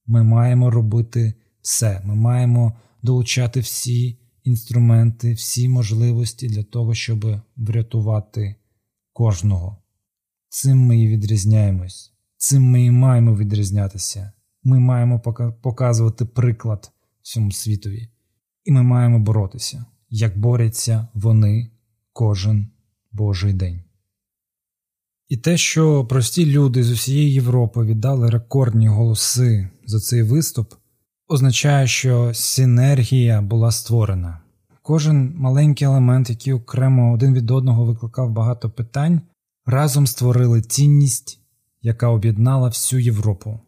Ми 0.05 0.23
маємо 0.23 0.71
робити 0.71 1.33
все. 1.61 2.01
Ми 2.05 2.15
маємо 2.15 2.73
долучати 3.01 3.59
всі 3.59 4.19
інструменти, 4.43 5.33
всі 5.33 5.69
можливості 5.69 6.47
для 6.47 6.63
того, 6.63 6.93
щоб 6.93 7.41
врятувати 7.55 8.55
кожного. 9.13 9.77
Цим 10.49 10.77
ми 10.77 11.01
і 11.01 11.07
відрізняємось, 11.07 12.13
цим 12.37 12.63
ми 12.63 12.85
і 12.85 12.91
маємо 12.91 13.35
відрізнятися. 13.35 14.31
Ми 14.67 14.79
маємо 14.79 15.19
показувати 15.61 16.25
приклад 16.25 16.91
всьому 17.21 17.51
світові, 17.51 18.09
і 18.63 18.71
ми 18.71 18.83
маємо 18.83 19.19
боротися, 19.19 19.85
як 20.09 20.39
борються 20.39 21.07
вони 21.13 21.71
кожен 22.13 22.67
Божий 23.11 23.53
день. 23.53 23.81
І 25.29 25.37
те, 25.37 25.57
що 25.57 26.05
прості 26.05 26.45
люди 26.45 26.83
з 26.83 26.91
усієї 26.91 27.33
Європи 27.33 27.83
віддали 27.83 28.29
рекордні 28.29 28.87
голоси 28.87 29.69
за 29.85 29.99
цей 29.99 30.23
виступ, 30.23 30.73
означає, 31.27 31.87
що 31.87 32.31
синергія 32.33 33.41
була 33.41 33.71
створена. 33.71 34.39
Кожен 34.81 35.33
маленький 35.35 35.87
елемент, 35.87 36.29
який 36.29 36.53
окремо 36.53 37.13
один 37.13 37.33
від 37.33 37.51
одного 37.51 37.85
викликав 37.85 38.31
багато 38.31 38.69
питань, 38.69 39.21
разом 39.65 40.07
створили 40.07 40.61
цінність, 40.61 41.39
яка 41.81 42.07
об'єднала 42.07 42.67
всю 42.67 43.01
Європу. 43.01 43.59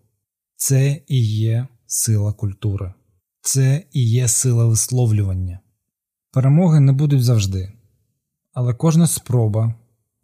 Це 0.59 1.01
і 1.07 1.21
є 1.25 1.67
сила 1.85 2.33
культури, 2.33 2.93
це 3.41 3.83
і 3.91 4.09
є 4.09 4.27
сила 4.27 4.65
висловлювання. 4.65 5.59
Перемоги 6.31 6.79
не 6.79 6.91
будуть 6.91 7.23
завжди, 7.23 7.73
але 8.53 8.73
кожна 8.73 9.07
спроба, 9.07 9.75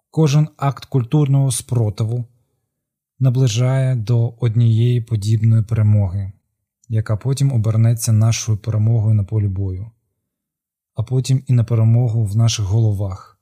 кожен 0.10 0.48
акт 0.58 0.86
культурного 0.86 1.52
спротиву 1.52 2.26
наближає 3.20 3.96
до 3.96 4.30
однієї 4.40 5.02
подібної 5.02 5.64
перемоги, 5.64 6.32
яка 6.90 7.18
потім 7.18 7.52
обернеться 7.52 8.12
нашою 8.12 8.58
перемогою 8.58 9.16
на 9.16 9.24
полі 9.24 9.48
бою, 9.48 9.92
а 10.94 11.04
потім 11.04 11.44
і 11.48 11.54
на 11.54 11.64
перемогу 11.64 12.26
в 12.26 12.36
наших 12.36 12.66
головах, 12.66 13.40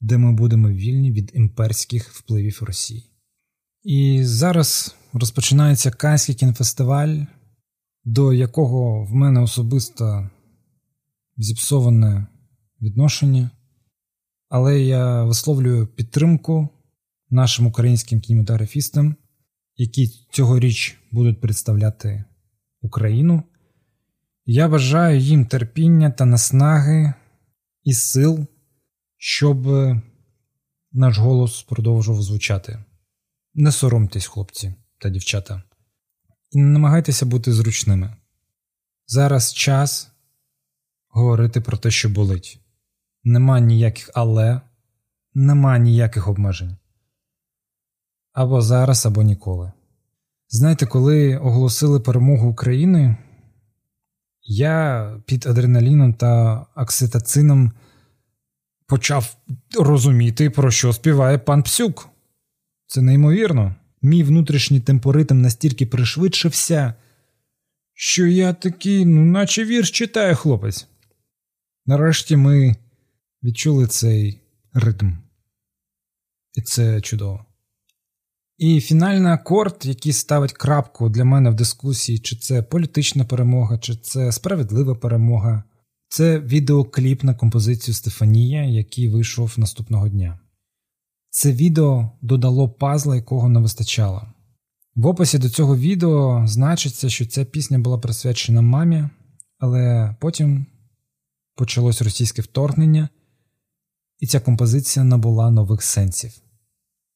де 0.00 0.18
ми 0.18 0.32
будемо 0.32 0.68
вільні 0.68 1.12
від 1.12 1.30
імперських 1.34 2.12
впливів 2.12 2.58
Росії. 2.62 3.11
І 3.82 4.24
зараз 4.24 4.96
розпочинається 5.12 5.90
Канський 5.90 6.34
кінофестиваль, 6.34 7.18
до 8.04 8.32
якого 8.32 9.04
в 9.04 9.14
мене 9.14 9.40
особисто 9.40 10.30
зіпсоване 11.36 12.26
відношення, 12.80 13.50
але 14.48 14.80
я 14.80 15.24
висловлюю 15.24 15.86
підтримку 15.86 16.68
нашим 17.30 17.66
українським 17.66 18.20
кінематографістам, 18.20 19.16
які 19.76 20.08
цьогоріч 20.32 20.98
будуть 21.10 21.40
представляти 21.40 22.24
Україну. 22.80 23.42
Я 24.46 24.68
бажаю 24.68 25.18
їм 25.20 25.46
терпіння 25.46 26.10
та 26.10 26.24
наснаги 26.24 27.14
і 27.84 27.94
сил, 27.94 28.46
щоб 29.16 29.66
наш 30.92 31.18
голос 31.18 31.62
продовжував 31.62 32.22
звучати. 32.22 32.84
Не 33.54 33.72
соромтесь, 33.72 34.26
хлопці 34.26 34.74
та 34.98 35.08
дівчата, 35.08 35.62
і 36.50 36.58
не 36.58 36.64
намагайтеся 36.64 37.26
бути 37.26 37.52
зручними. 37.52 38.16
Зараз 39.06 39.54
час 39.54 40.12
говорити 41.08 41.60
про 41.60 41.76
те, 41.76 41.90
що 41.90 42.08
болить. 42.08 42.60
Нема 43.24 43.60
ніяких 43.60 44.10
але, 44.14 44.60
нема 45.34 45.78
ніяких 45.78 46.28
обмежень. 46.28 46.76
Або 48.32 48.62
зараз, 48.62 49.06
або 49.06 49.22
ніколи. 49.22 49.72
Знаєте, 50.48 50.86
коли 50.86 51.36
оголосили 51.36 52.00
перемогу 52.00 52.50
України, 52.50 53.16
я 54.42 55.06
під 55.26 55.46
адреналіном 55.46 56.14
та 56.14 56.66
окситоцином 56.76 57.72
почав 58.86 59.36
розуміти, 59.78 60.50
про 60.50 60.70
що 60.70 60.92
співає 60.92 61.38
пан 61.38 61.62
Псюк. 61.62 62.11
Це 62.92 63.02
неймовірно. 63.02 63.74
Мій 64.02 64.22
внутрішній 64.22 64.80
темпоритм 64.80 65.40
настільки 65.40 65.86
пришвидшився, 65.86 66.94
що 67.94 68.26
я 68.26 68.52
такий, 68.52 69.04
ну, 69.04 69.24
наче 69.24 69.64
вірш 69.64 69.90
читає 69.90 70.34
хлопець. 70.34 70.86
Нарешті 71.86 72.36
ми 72.36 72.76
відчули 73.42 73.86
цей 73.86 74.40
ритм. 74.72 75.12
І 76.54 76.62
це 76.62 77.00
чудово. 77.00 77.44
І 78.58 78.80
фінальний 78.80 79.32
акорд, 79.32 79.76
який 79.82 80.12
ставить 80.12 80.52
крапку 80.52 81.08
для 81.08 81.24
мене 81.24 81.50
в 81.50 81.54
дискусії, 81.54 82.18
чи 82.18 82.36
це 82.36 82.62
політична 82.62 83.24
перемога, 83.24 83.78
чи 83.78 83.96
це 83.96 84.32
справедлива 84.32 84.94
перемога, 84.94 85.64
це 86.08 86.38
відеокліп 86.38 87.24
на 87.24 87.34
композицію 87.34 87.94
Стефанія, 87.94 88.64
який 88.64 89.08
вийшов 89.08 89.54
наступного 89.56 90.08
дня. 90.08 90.41
Це 91.34 91.52
відео 91.52 92.10
додало 92.22 92.68
пазла, 92.68 93.16
якого 93.16 93.48
не 93.48 93.60
вистачало. 93.60 94.26
В 94.94 95.06
описі 95.06 95.38
до 95.38 95.48
цього 95.48 95.76
відео 95.76 96.46
значиться, 96.46 97.10
що 97.10 97.26
ця 97.26 97.44
пісня 97.44 97.78
була 97.78 97.98
присвячена 97.98 98.62
мамі, 98.62 99.08
але 99.58 100.16
потім 100.20 100.66
почалось 101.54 102.02
російське 102.02 102.42
вторгнення, 102.42 103.08
і 104.18 104.26
ця 104.26 104.40
композиція 104.40 105.04
набула 105.04 105.50
нових 105.50 105.82
сенсів. 105.82 106.32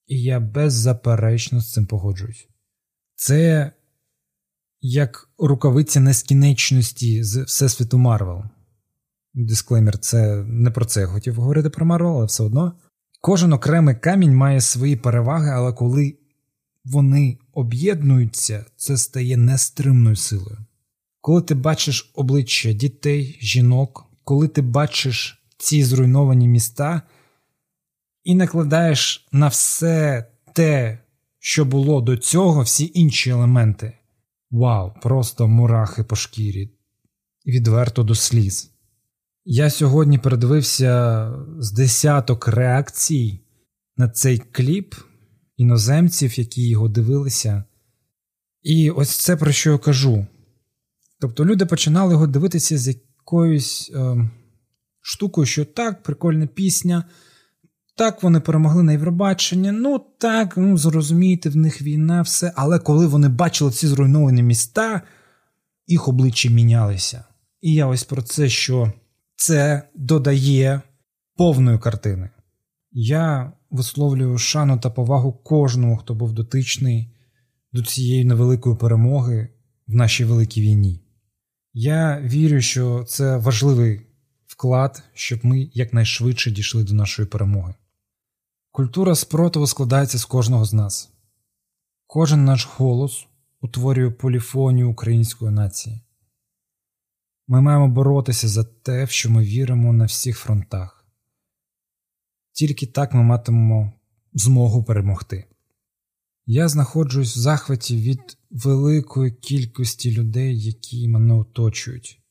І 0.07 0.23
я 0.23 0.41
беззаперечно 0.41 1.61
з 1.61 1.73
цим 1.73 1.87
погоджуюсь. 1.87 2.49
Це 3.15 3.73
як 4.81 5.29
рукавиця 5.39 6.01
нескінченності 6.01 7.25
з 7.25 7.43
Всесвіту 7.43 7.99
Марвел. 7.99 8.43
Дисклеймер, 9.35 9.99
це 9.99 10.45
не 10.45 10.71
про 10.71 10.85
це 10.85 11.01
я 11.01 11.07
хотів 11.07 11.35
говорити 11.35 11.71
про 11.71 11.87
Марвел, 11.87 12.17
але 12.17 12.27
все 12.27 12.43
одно. 12.43 12.73
Кожен 13.27 13.53
окремий 13.53 13.95
камінь 13.95 14.37
має 14.37 14.61
свої 14.61 14.97
переваги, 14.97 15.51
але 15.51 15.73
коли 15.73 16.19
вони 16.85 17.39
об'єднуються, 17.53 18.65
це 18.77 18.97
стає 18.97 19.37
нестримною 19.37 20.17
силою. 20.17 20.59
Коли 21.21 21.43
ти 21.43 21.55
бачиш 21.55 22.13
обличчя 22.15 22.73
дітей, 22.73 23.39
жінок, 23.41 24.07
коли 24.25 24.49
ти 24.49 24.63
бачиш 24.63 25.45
ці 25.59 25.85
зруйновані 25.85 26.49
міста 26.49 27.03
і 28.25 28.35
накладаєш 28.35 29.29
на 29.33 29.49
все 29.49 30.27
те, 30.55 30.99
що 31.39 31.65
було 31.65 32.01
до 32.01 32.17
цього, 32.17 32.63
всі 32.63 32.91
інші 32.95 33.31
елементи. 33.31 33.93
Вау, 34.51 34.93
просто 35.03 35.49
мурахи 35.49 36.05
по 36.05 36.17
шкірі, 36.17 36.71
відверто 37.47 38.03
до 38.03 38.15
сліз. 38.15 38.76
Я 39.49 39.71
сьогодні 39.71 40.19
передивився 40.19 41.33
з 41.59 41.73
десяток 41.73 42.49
реакцій 42.49 43.41
на 43.97 44.09
цей 44.09 44.39
кліп 44.39 44.95
іноземців, 45.57 46.39
які 46.39 46.69
його 46.69 46.89
дивилися. 46.89 47.65
І 48.63 48.91
ось 48.91 49.11
це 49.11 49.37
про 49.37 49.53
що 49.53 49.73
я 49.73 49.79
кажу. 49.79 50.27
Тобто 51.21 51.45
люди 51.45 51.67
починали 51.67 52.13
його 52.13 52.27
дивитися 52.27 52.79
з 52.79 52.89
якоюсь 52.89 53.93
е, 53.95 54.31
штукою, 55.01 55.47
що 55.47 55.65
так, 55.65 56.03
прикольна 56.03 56.47
пісня. 56.47 57.05
Так, 57.97 58.23
вони 58.23 58.41
перемогли 58.41 58.83
на 58.83 58.93
Євробачення. 58.93 59.73
Ну 59.73 60.05
так, 60.19 60.57
ну 60.57 60.79
зрозумієте, 60.79 61.49
в 61.49 61.57
них 61.57 61.83
війна, 61.83 62.23
все. 62.23 62.53
Але 62.57 62.79
коли 62.79 63.07
вони 63.07 63.29
бачили 63.29 63.71
ці 63.71 63.87
зруйновані 63.87 64.43
міста, 64.43 65.03
їх 65.87 66.09
обличчя 66.09 66.51
мінялися. 66.51 67.25
І 67.61 67.75
я 67.75 67.87
ось 67.87 68.05
про 68.05 68.23
це, 68.23 68.49
що 68.49 68.93
це 69.37 69.89
додає 69.95 70.81
повної 71.37 71.79
картини. 71.79 72.31
Я 72.93 73.53
висловлюю 73.71 74.39
шану 74.39 74.79
та 74.79 74.91
повагу 74.91 75.33
кожному, 75.33 75.97
хто 75.97 76.15
був 76.15 76.33
дотичний 76.33 77.17
до 77.73 77.83
цієї 77.83 78.25
невеликої 78.25 78.77
перемоги 78.77 79.49
в 79.87 79.95
нашій 79.95 80.25
великій 80.25 80.61
війні. 80.61 81.03
Я 81.73 82.21
вірю, 82.21 82.61
що 82.61 83.05
це 83.09 83.37
важливий 83.37 84.07
вклад, 84.47 85.03
щоб 85.15 85.41
ми 85.43 85.71
якнайшвидше 85.73 86.51
дійшли 86.51 86.85
до 86.85 86.95
нашої 86.95 87.29
перемоги. 87.29 87.75
Культура 88.71 89.15
спротиву 89.15 89.67
складається 89.67 90.19
з 90.19 90.25
кожного 90.25 90.65
з 90.65 90.73
нас. 90.73 91.13
Кожен 92.07 92.45
наш 92.45 92.69
голос 92.77 93.27
утворює 93.61 94.11
поліфонію 94.11 94.91
української 94.91 95.51
нації. 95.51 96.01
Ми 97.49 97.61
маємо 97.61 97.89
боротися 97.89 98.49
за 98.49 98.65
те, 98.65 99.05
в 99.05 99.11
що 99.11 99.31
ми 99.31 99.45
віримо 99.45 99.93
на 99.93 100.05
всіх 100.05 100.39
фронтах. 100.39 101.07
Тільки 102.53 102.87
так 102.87 103.15
ми 103.15 103.23
матимемо 103.23 103.93
змогу 104.33 104.85
перемогти. 104.85 105.45
Я 106.47 106.69
знаходжусь 106.69 107.37
в 107.37 107.39
захваті 107.39 107.97
від 107.97 108.39
великої 108.51 109.33
кількості 109.33 110.13
людей, 110.13 110.61
які 110.61 111.09
мене 111.09 111.35
оточують, 111.35 112.23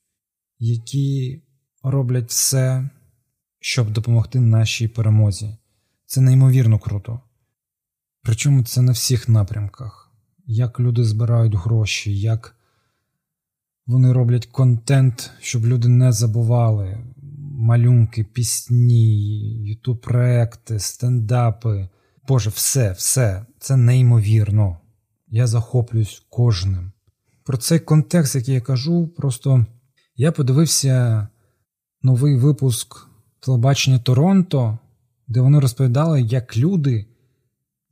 які 0.60 1.41
роблять 1.84 2.30
все, 2.30 2.89
щоб 3.60 3.91
допомогти 3.91 4.39
нашій 4.39 4.88
перемозі. 4.88 5.58
Це 6.06 6.21
неймовірно 6.21 6.80
круто. 6.80 7.21
Причому 8.21 8.63
це 8.63 8.82
на 8.82 8.91
всіх 8.91 9.30
напрямках, 9.30 10.12
як 10.45 10.80
люди 10.80 11.04
збирають 11.04 11.56
гроші, 11.56 12.19
як 12.19 12.55
вони 13.88 14.13
роблять 14.13 14.45
контент, 14.45 15.32
щоб 15.39 15.65
люди 15.65 15.88
не 15.88 16.12
забували 16.12 16.98
малюнки, 17.58 18.24
пісні, 18.24 19.63
ютуб 19.63 20.02
проекти, 20.02 20.80
стендапи. 20.80 21.89
Боже, 22.28 22.50
все, 22.50 22.91
все, 22.91 23.45
це 23.60 23.78
неймовірно. 23.78 24.78
Я 25.28 25.48
захоплююсь 25.48 26.26
кожним. 26.30 26.91
Про 27.43 27.58
цей 27.58 27.80
контекст, 27.80 28.36
який 28.36 28.56
я 28.56 28.62
кажу, 28.62 29.08
просто 29.08 29.65
я 30.15 30.32
подивився 30.32 31.28
новий 32.02 32.36
випуск 32.36 33.08
телебачення 33.39 34.00
Торонто, 34.00 34.78
де 35.28 35.41
вони 35.41 35.60
розповідали, 35.60 36.21
як 36.21 36.58
люди 36.58 37.06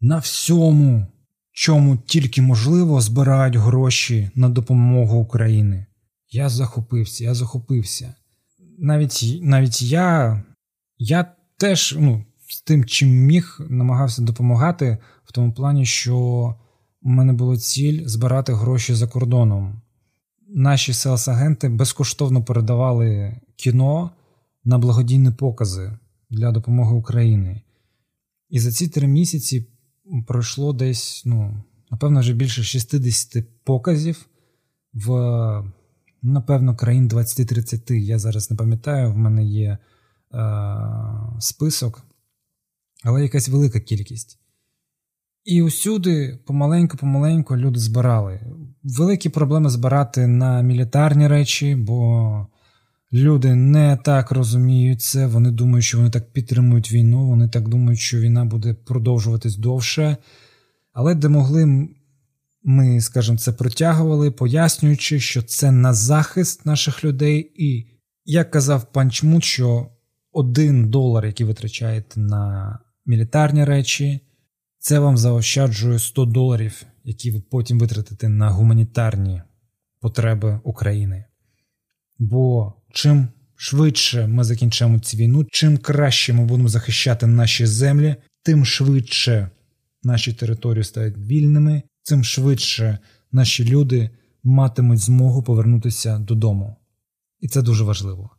на 0.01 0.17
всьому, 0.17 1.07
чому 1.53 1.97
тільки 1.97 2.41
можливо, 2.41 3.01
збирають 3.01 3.55
гроші 3.55 4.31
на 4.35 4.49
допомогу 4.49 5.19
Україні. 5.19 5.85
Я 6.31 6.49
захопився, 6.49 7.23
я 7.23 7.33
захопився. 7.33 8.13
Навіть 8.79 9.39
навіть 9.41 9.81
я 9.81 10.43
я 10.97 11.35
теж 11.57 11.95
ну, 11.99 12.25
з 12.49 12.61
тим, 12.61 12.85
чим 12.85 13.09
міг, 13.09 13.59
намагався 13.69 14.21
допомагати, 14.21 14.97
в 15.23 15.31
тому 15.31 15.53
плані, 15.53 15.85
що 15.85 16.17
у 17.01 17.09
мене 17.09 17.33
було 17.33 17.57
ціль 17.57 18.07
збирати 18.07 18.53
гроші 18.53 18.93
за 18.93 19.07
кордоном. 19.07 19.81
Наші 20.47 20.91
селс-агенти 20.91 21.75
безкоштовно 21.75 22.43
передавали 22.43 23.39
кіно 23.55 24.11
на 24.63 24.77
благодійні 24.77 25.31
покази 25.31 25.97
для 26.29 26.51
допомоги 26.51 26.95
Україні. 26.95 27.61
І 28.49 28.59
за 28.59 28.71
ці 28.71 28.87
три 28.87 29.07
місяці 29.07 29.72
пройшло 30.27 30.73
десь, 30.73 31.23
ну, 31.25 31.63
напевно, 31.91 32.19
вже 32.19 32.33
більше 32.33 32.63
60 32.63 33.45
показів 33.63 34.25
в, 34.93 35.11
напевно, 36.21 36.75
країн 36.75 37.07
20-30. 37.07 37.93
Я 37.93 38.19
зараз 38.19 38.51
не 38.51 38.57
пам'ятаю, 38.57 39.13
в 39.13 39.17
мене 39.17 39.45
є 39.45 39.77
е, 39.77 39.77
список, 41.39 42.03
але 43.03 43.23
якась 43.23 43.49
велика 43.49 43.79
кількість. 43.79 44.39
І 45.45 45.61
усюди 45.61 46.39
помаленьку-помаленьку 46.45 47.57
люди 47.57 47.79
збирали. 47.79 48.41
Великі 48.83 49.29
проблеми 49.29 49.69
збирати 49.69 50.27
на 50.27 50.61
мілітарні 50.61 51.27
речі, 51.27 51.75
бо 51.75 52.47
люди 53.13 53.55
не 53.55 53.97
так 53.97 54.31
розуміють 54.31 55.01
це. 55.01 55.27
Вони 55.27 55.51
думають, 55.51 55.85
що 55.85 55.97
вони 55.97 56.09
так 56.09 56.33
підтримують 56.33 56.91
війну, 56.91 57.27
вони 57.27 57.47
так 57.47 57.69
думають, 57.69 57.99
що 57.99 58.19
війна 58.19 58.45
буде 58.45 58.73
продовжуватись 58.73 59.57
довше. 59.57 60.17
Але 60.93 61.15
де 61.15 61.29
могли, 61.29 61.89
ми, 62.63 63.01
скажімо, 63.01 63.37
це 63.37 63.51
протягували, 63.51 64.31
пояснюючи, 64.31 65.19
що 65.19 65.41
це 65.41 65.71
на 65.71 65.93
захист 65.93 66.65
наших 66.65 67.03
людей. 67.03 67.53
І 67.55 67.87
як 68.25 68.51
казав 68.51 68.91
пан 68.91 69.11
Чмут, 69.11 69.43
що 69.43 69.89
один 70.31 70.89
долар, 70.89 71.25
який 71.25 71.45
витрачаєте 71.45 72.19
на 72.19 72.79
мілітарні 73.05 73.65
речі. 73.65 74.19
Це 74.79 74.99
вам 74.99 75.17
заощаджує 75.17 75.99
100 75.99 76.25
доларів, 76.25 76.83
які 77.03 77.31
ви 77.31 77.41
потім 77.51 77.79
витратите 77.79 78.29
на 78.29 78.49
гуманітарні 78.49 79.41
потреби 79.99 80.59
України. 80.63 81.25
Бо 82.19 82.73
чим 82.93 83.27
швидше 83.55 84.27
ми 84.27 84.43
закінчимо 84.43 84.99
цю 84.99 85.17
війну, 85.17 85.45
чим 85.51 85.77
краще 85.77 86.33
ми 86.33 86.45
будемо 86.45 86.69
захищати 86.69 87.27
наші 87.27 87.65
землі, 87.65 88.15
тим 88.43 88.65
швидше 88.65 89.49
наші 90.03 90.33
території 90.33 90.83
стають 90.83 91.17
вільними, 91.17 91.81
тим 92.03 92.23
швидше 92.23 92.97
наші 93.31 93.65
люди 93.65 94.09
матимуть 94.43 94.99
змогу 94.99 95.43
повернутися 95.43 96.19
додому. 96.19 96.75
І 97.39 97.47
це 97.47 97.61
дуже 97.61 97.83
важливо. 97.83 98.29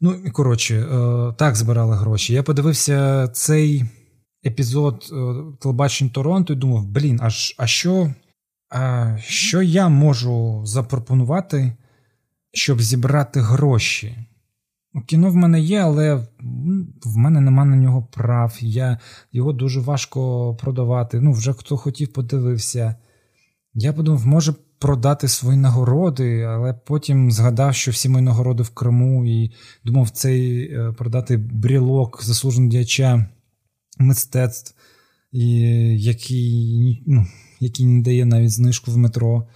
Ну 0.00 0.14
і 0.26 0.30
коротше, 0.30 0.74
е, 0.74 1.34
так 1.38 1.56
збирали 1.56 1.96
гроші. 1.96 2.32
Я 2.32 2.42
подивився 2.42 3.28
цей 3.28 3.84
епізод 4.46 5.12
е, 5.12 5.14
телебачень 5.60 6.10
Торонто 6.10 6.52
і 6.52 6.56
думав: 6.56 6.86
блін, 6.86 7.20
а, 7.56 7.66
що 7.66 8.14
а 8.70 9.16
що 9.20 9.62
я 9.62 9.88
можу 9.88 10.62
запропонувати, 10.66 11.76
щоб 12.54 12.82
зібрати 12.82 13.40
гроші? 13.40 14.16
Кіно 15.06 15.30
в 15.30 15.36
мене 15.36 15.60
є, 15.60 15.80
але 15.80 16.14
в 17.04 17.16
мене 17.16 17.40
нема 17.40 17.64
на 17.64 17.76
нього 17.76 18.02
прав. 18.02 18.56
Я, 18.60 18.98
Його 19.32 19.52
дуже 19.52 19.80
важко 19.80 20.54
продавати. 20.54 21.20
Ну, 21.20 21.32
вже 21.32 21.52
хто 21.52 21.76
хотів, 21.76 22.12
подивився. 22.12 22.94
Я 23.74 23.92
подумав, 23.92 24.26
може 24.26 24.54
продати 24.78 25.28
свої 25.28 25.58
нагороди, 25.58 26.42
але 26.42 26.74
потім 26.74 27.30
згадав, 27.30 27.74
що 27.74 27.90
всі 27.90 28.08
мої 28.08 28.24
нагороди 28.24 28.62
в 28.62 28.70
Криму, 28.70 29.26
і 29.26 29.52
думав 29.84 30.10
цей 30.10 30.72
е, 30.72 30.92
продати 30.92 31.36
брілок 31.36 32.24
заслуженого 32.24 32.70
діяча 32.70 33.26
мистецтв, 33.98 34.74
і 35.32 35.48
який 36.02 37.02
ну, 37.06 37.26
який 37.60 37.86
не 37.86 38.02
дає 38.02 38.24
навіть 38.24 38.50
знижку 38.50 38.90
в 38.90 38.96
метро. 38.96 39.46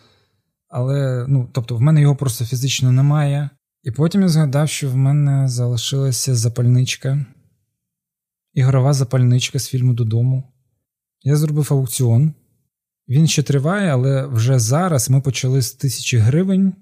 Але, 0.69 1.27
ну, 1.29 1.49
тобто, 1.53 1.77
в 1.77 1.81
мене 1.81 2.01
його 2.01 2.17
просто 2.17 2.45
фізично 2.45 2.93
немає. 2.93 3.51
І 3.83 3.91
потім 3.91 4.23
я 4.23 4.29
згадав, 4.29 4.69
що 4.69 4.91
в 4.91 4.97
мене 4.97 5.49
залишилася 5.49 6.35
запальничка, 6.35 7.27
ігрова 8.55 8.93
запальничка 8.93 9.59
з 9.59 9.69
фільму 9.69 9.95
додому. 9.95 10.53
Я 11.23 11.37
зробив 11.37 11.69
аукціон. 11.71 12.33
Він 13.09 13.29
ще 13.29 13.43
триває, 13.43 13.93
але 13.93 14.27
вже 14.27 14.59
зараз 14.59 15.11
ми 15.11 15.21
почали 15.21 15.63
з 15.63 15.73
тисячі 15.73 16.19
гривень, 16.19 16.75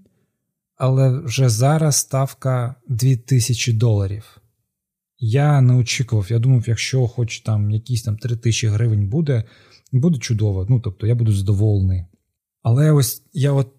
але 0.76 1.20
вже 1.20 1.48
зараз 1.48 1.96
ставка 1.96 2.74
2000 2.88 3.72
доларів. 3.72 4.40
Я 5.18 5.60
не 5.60 5.74
очікував, 5.74 6.26
я 6.30 6.38
думав, 6.38 6.64
якщо 6.66 7.06
хоч 7.06 7.40
там 7.40 7.70
якісь 7.70 8.02
там 8.02 8.16
3 8.16 8.36
тисячі 8.36 8.68
гривень 8.68 9.08
буде, 9.08 9.44
буде 9.92 10.18
чудово. 10.18 10.66
Ну 10.68 10.80
тобто 10.80 11.06
я 11.06 11.14
буду 11.14 11.32
задоволений. 11.32 12.04
Але 12.62 12.92
ось 12.92 13.22
я 13.32 13.52
от 13.52 13.72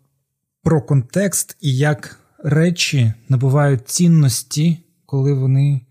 про 0.67 0.82
контекст 0.82 1.58
і 1.62 1.77
як 1.77 2.19
речі 2.43 3.13
набувають 3.30 3.88
цінності, 3.88 4.77
коли 5.06 5.34
вони 5.34 5.82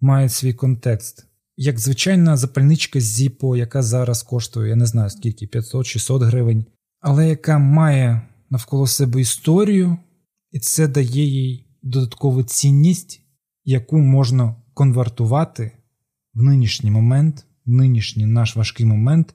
мають 0.00 0.32
свій 0.32 0.54
контекст. 0.54 1.26
Як 1.56 1.78
звичайна 1.78 2.36
запальничка 2.36 3.00
з 3.00 3.20
Zippo, 3.20 3.56
яка 3.56 3.82
зараз 3.82 4.22
коштує, 4.22 4.68
я 4.68 4.76
не 4.76 4.86
знаю 4.86 5.10
скільки, 5.10 5.46
500-600 5.46 6.24
гривень, 6.24 6.64
але 7.00 7.28
яка 7.28 7.58
має 7.58 8.28
навколо 8.50 8.86
себе 8.86 9.20
історію, 9.20 9.96
і 10.50 10.60
це 10.60 10.88
дає 10.88 11.24
їй 11.24 11.78
додаткову 11.82 12.42
цінність, 12.42 13.20
яку 13.64 13.98
можна 13.98 14.56
конвертувати 14.74 15.72
в 16.34 16.42
нинішній 16.42 16.90
момент, 16.90 17.46
в 17.66 17.70
нинішній 17.70 18.26
наш 18.26 18.56
важкий 18.56 18.86
момент, 18.86 19.34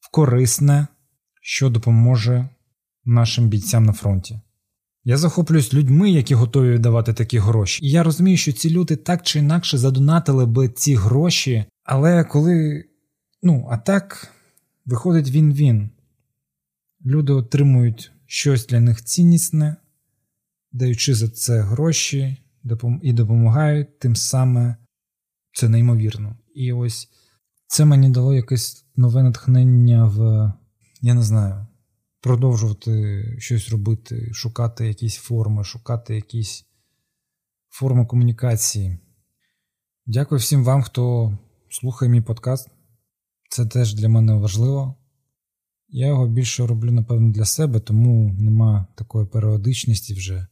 в 0.00 0.10
корисне, 0.10 0.86
що 1.40 1.70
допоможе 1.70 2.48
нашим 3.04 3.48
бійцям 3.48 3.84
на 3.84 3.92
фронті. 3.92 4.40
Я 5.04 5.16
захоплююсь 5.16 5.74
людьми, 5.74 6.10
які 6.10 6.34
готові 6.34 6.70
віддавати 6.70 7.12
такі 7.12 7.38
гроші. 7.38 7.86
І 7.86 7.90
я 7.90 8.02
розумію, 8.02 8.36
що 8.36 8.52
ці 8.52 8.70
люди 8.70 8.96
так 8.96 9.22
чи 9.22 9.38
інакше 9.38 9.78
задонатили 9.78 10.46
би 10.46 10.68
ці 10.68 10.94
гроші, 10.94 11.64
але 11.84 12.24
коли. 12.24 12.84
Ну, 13.42 13.68
а 13.70 13.76
так, 13.76 14.28
виходить 14.86 15.30
він-він. 15.30 15.90
Люди 17.06 17.32
отримують 17.32 18.12
щось 18.26 18.66
для 18.66 18.80
них 18.80 19.04
ціннісне, 19.04 19.76
даючи 20.72 21.14
за 21.14 21.28
це 21.28 21.60
гроші 21.60 22.36
і 23.02 23.12
допомагають 23.12 23.98
тим 23.98 24.16
саме 24.16 24.76
це 25.52 25.68
неймовірно. 25.68 26.36
І 26.54 26.72
ось 26.72 27.08
це 27.66 27.84
мені 27.84 28.10
дало 28.10 28.34
якесь 28.34 28.84
нове 28.96 29.22
натхнення 29.22 30.04
в, 30.04 30.52
я 31.00 31.14
не 31.14 31.22
знаю, 31.22 31.66
продовжувати 32.22 33.24
щось 33.38 33.70
робити, 33.70 34.30
шукати 34.32 34.86
якісь 34.86 35.16
форми, 35.16 35.64
шукати 35.64 36.14
якісь 36.14 36.66
форми 37.68 38.06
комунікації. 38.06 38.98
Дякую 40.06 40.38
всім 40.38 40.64
вам, 40.64 40.82
хто 40.82 41.38
слухає 41.70 42.10
мій 42.10 42.20
подкаст. 42.20 42.68
Це 43.50 43.66
теж 43.66 43.94
для 43.94 44.08
мене 44.08 44.34
важливо. 44.34 44.94
Я 45.88 46.06
його 46.06 46.28
більше 46.28 46.66
роблю, 46.66 46.92
напевно, 46.92 47.32
для 47.32 47.44
себе, 47.44 47.80
тому 47.80 48.32
нема 48.32 48.86
такої 48.94 49.26
періодичності 49.26 50.14
вже. 50.14 50.46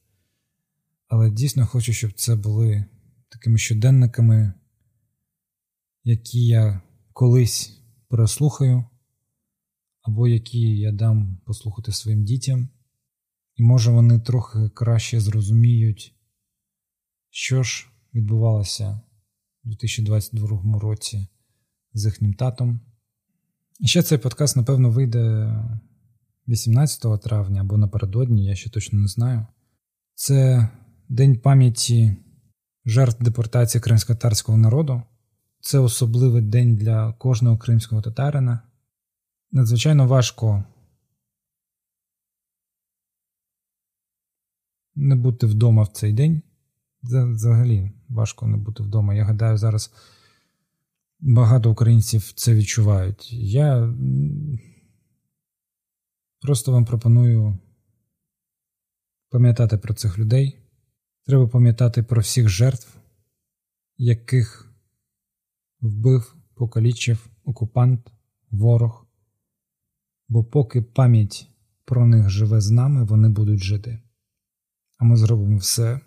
Але 1.09 1.31
дійсно 1.31 1.67
хочу, 1.67 1.93
щоб 1.93 2.13
це 2.13 2.37
були 2.37 2.85
такими 3.29 3.59
щоденниками, 3.59 4.53
які 6.05 6.47
я 6.47 6.81
колись 7.13 7.83
переслухаю, 8.09 8.85
або 10.03 10.29
які 10.29 10.61
я 10.61 10.93
дам 10.93 11.39
послухати 11.45 11.93
своїм 11.93 12.25
дітям, 12.25 12.69
і 13.57 13.63
може 13.63 13.91
вони 13.91 14.21
трохи 14.21 14.69
краще 14.69 15.21
зрозуміють, 15.21 16.15
що 17.31 17.63
ж 17.63 17.89
відбувалося 18.15 19.01
у 19.65 19.69
2022 19.69 20.79
році 20.79 21.27
з 21.93 22.05
їхнім 22.05 22.35
татом. 22.35 22.81
І 23.81 23.89
ще 23.89 24.03
цей 24.03 24.19
подкаст, 24.19 24.57
напевно, 24.57 24.91
вийде 24.91 25.55
18 26.49 27.23
травня 27.23 27.61
або 27.61 27.77
напередодні, 27.77 28.45
я 28.45 28.55
ще 28.55 28.71
точно 28.71 28.99
не 28.99 29.09
знаю. 29.09 29.47
Це 30.15 30.69
День 31.09 31.39
пам'яті 31.39 32.17
жертв 32.87 33.25
депортації 33.25 33.83
кримсько-татарського 33.83 34.59
народу. 34.59 35.03
Це 35.61 35.79
особливий 35.79 36.43
день 36.43 36.77
для 36.77 37.13
кожного 37.13 37.59
кримського 37.59 38.03
татарина. 38.03 38.61
Надзвичайно 39.53 40.07
важко 40.07 40.65
не 44.95 45.17
бути 45.17 45.47
вдома 45.47 45.83
в 45.83 45.89
цей 45.89 46.13
день. 46.13 46.43
Взагалі 47.03 47.93
важко 48.09 48.47
не 48.47 48.57
бути 48.57 48.83
вдома. 48.83 49.15
Я 49.15 49.25
гадаю, 49.25 49.57
зараз 49.57 49.93
багато 51.21 51.71
українців 51.71 52.33
це 52.33 52.55
відчувають. 52.55 53.33
Я 53.33 53.95
просто 56.41 56.73
вам 56.73 56.85
пропоную 56.85 57.59
пам'ятати 59.31 59.79
про 59.79 59.95
цих 59.95 60.19
людей. 60.19 60.59
Треба 61.27 61.49
пам'ятати 61.49 62.03
про 62.03 62.21
всіх 62.21 62.49
жертв, 62.49 62.97
яких 63.97 64.73
вбив, 65.81 66.37
покалічив 66.55 67.31
окупант, 67.45 68.13
ворог. 68.51 69.10
Бо 70.31 70.45
поки 70.45 70.83
пам'ять 70.83 71.49
про 71.85 72.07
них 72.07 72.31
живе 72.31 72.61
з 72.61 72.71
нами, 72.71 73.05
вони 73.05 73.29
будуть 73.29 73.63
жити. 73.63 74.03
А 74.99 75.05
ми 75.05 75.17
зробимо 75.17 75.57
все, 75.57 76.01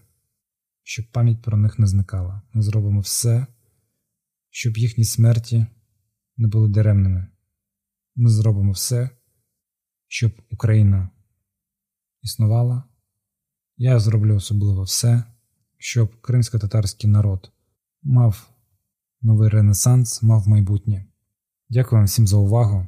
щоб 0.84 1.06
пам'ять 1.12 1.42
про 1.42 1.58
них 1.58 1.80
не 1.80 1.88
зникала. 1.88 2.42
Ми 2.54 2.62
зробимо 2.62 3.00
все, 3.00 3.48
щоб 4.50 4.78
їхні 4.78 5.04
смерті 5.04 5.66
не 6.38 6.48
були 6.48 6.70
даремними. 6.70 7.28
Ми 8.16 8.30
зробимо 8.30 8.72
все, 8.72 9.10
щоб 10.08 10.32
Україна 10.52 11.10
існувала. 12.22 12.84
Я 13.78 14.00
зроблю 14.00 14.36
особливо 14.36 14.84
все, 14.84 15.24
щоб 15.78 16.22
кримсько-татарський 16.22 17.10
народ 17.10 17.52
мав 18.04 18.50
новий 19.22 19.50
ренесанс, 19.50 20.24
мав 20.24 20.48
майбутнє. 20.48 21.06
Дякую 21.70 22.00
вам 22.00 22.06
всім 22.06 22.28
за 22.28 22.38
увагу. 22.38 22.88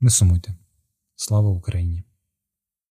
Не 0.00 0.10
сумуйте. 0.10 0.54
Слава 1.14 1.50
Україні! 1.50 2.04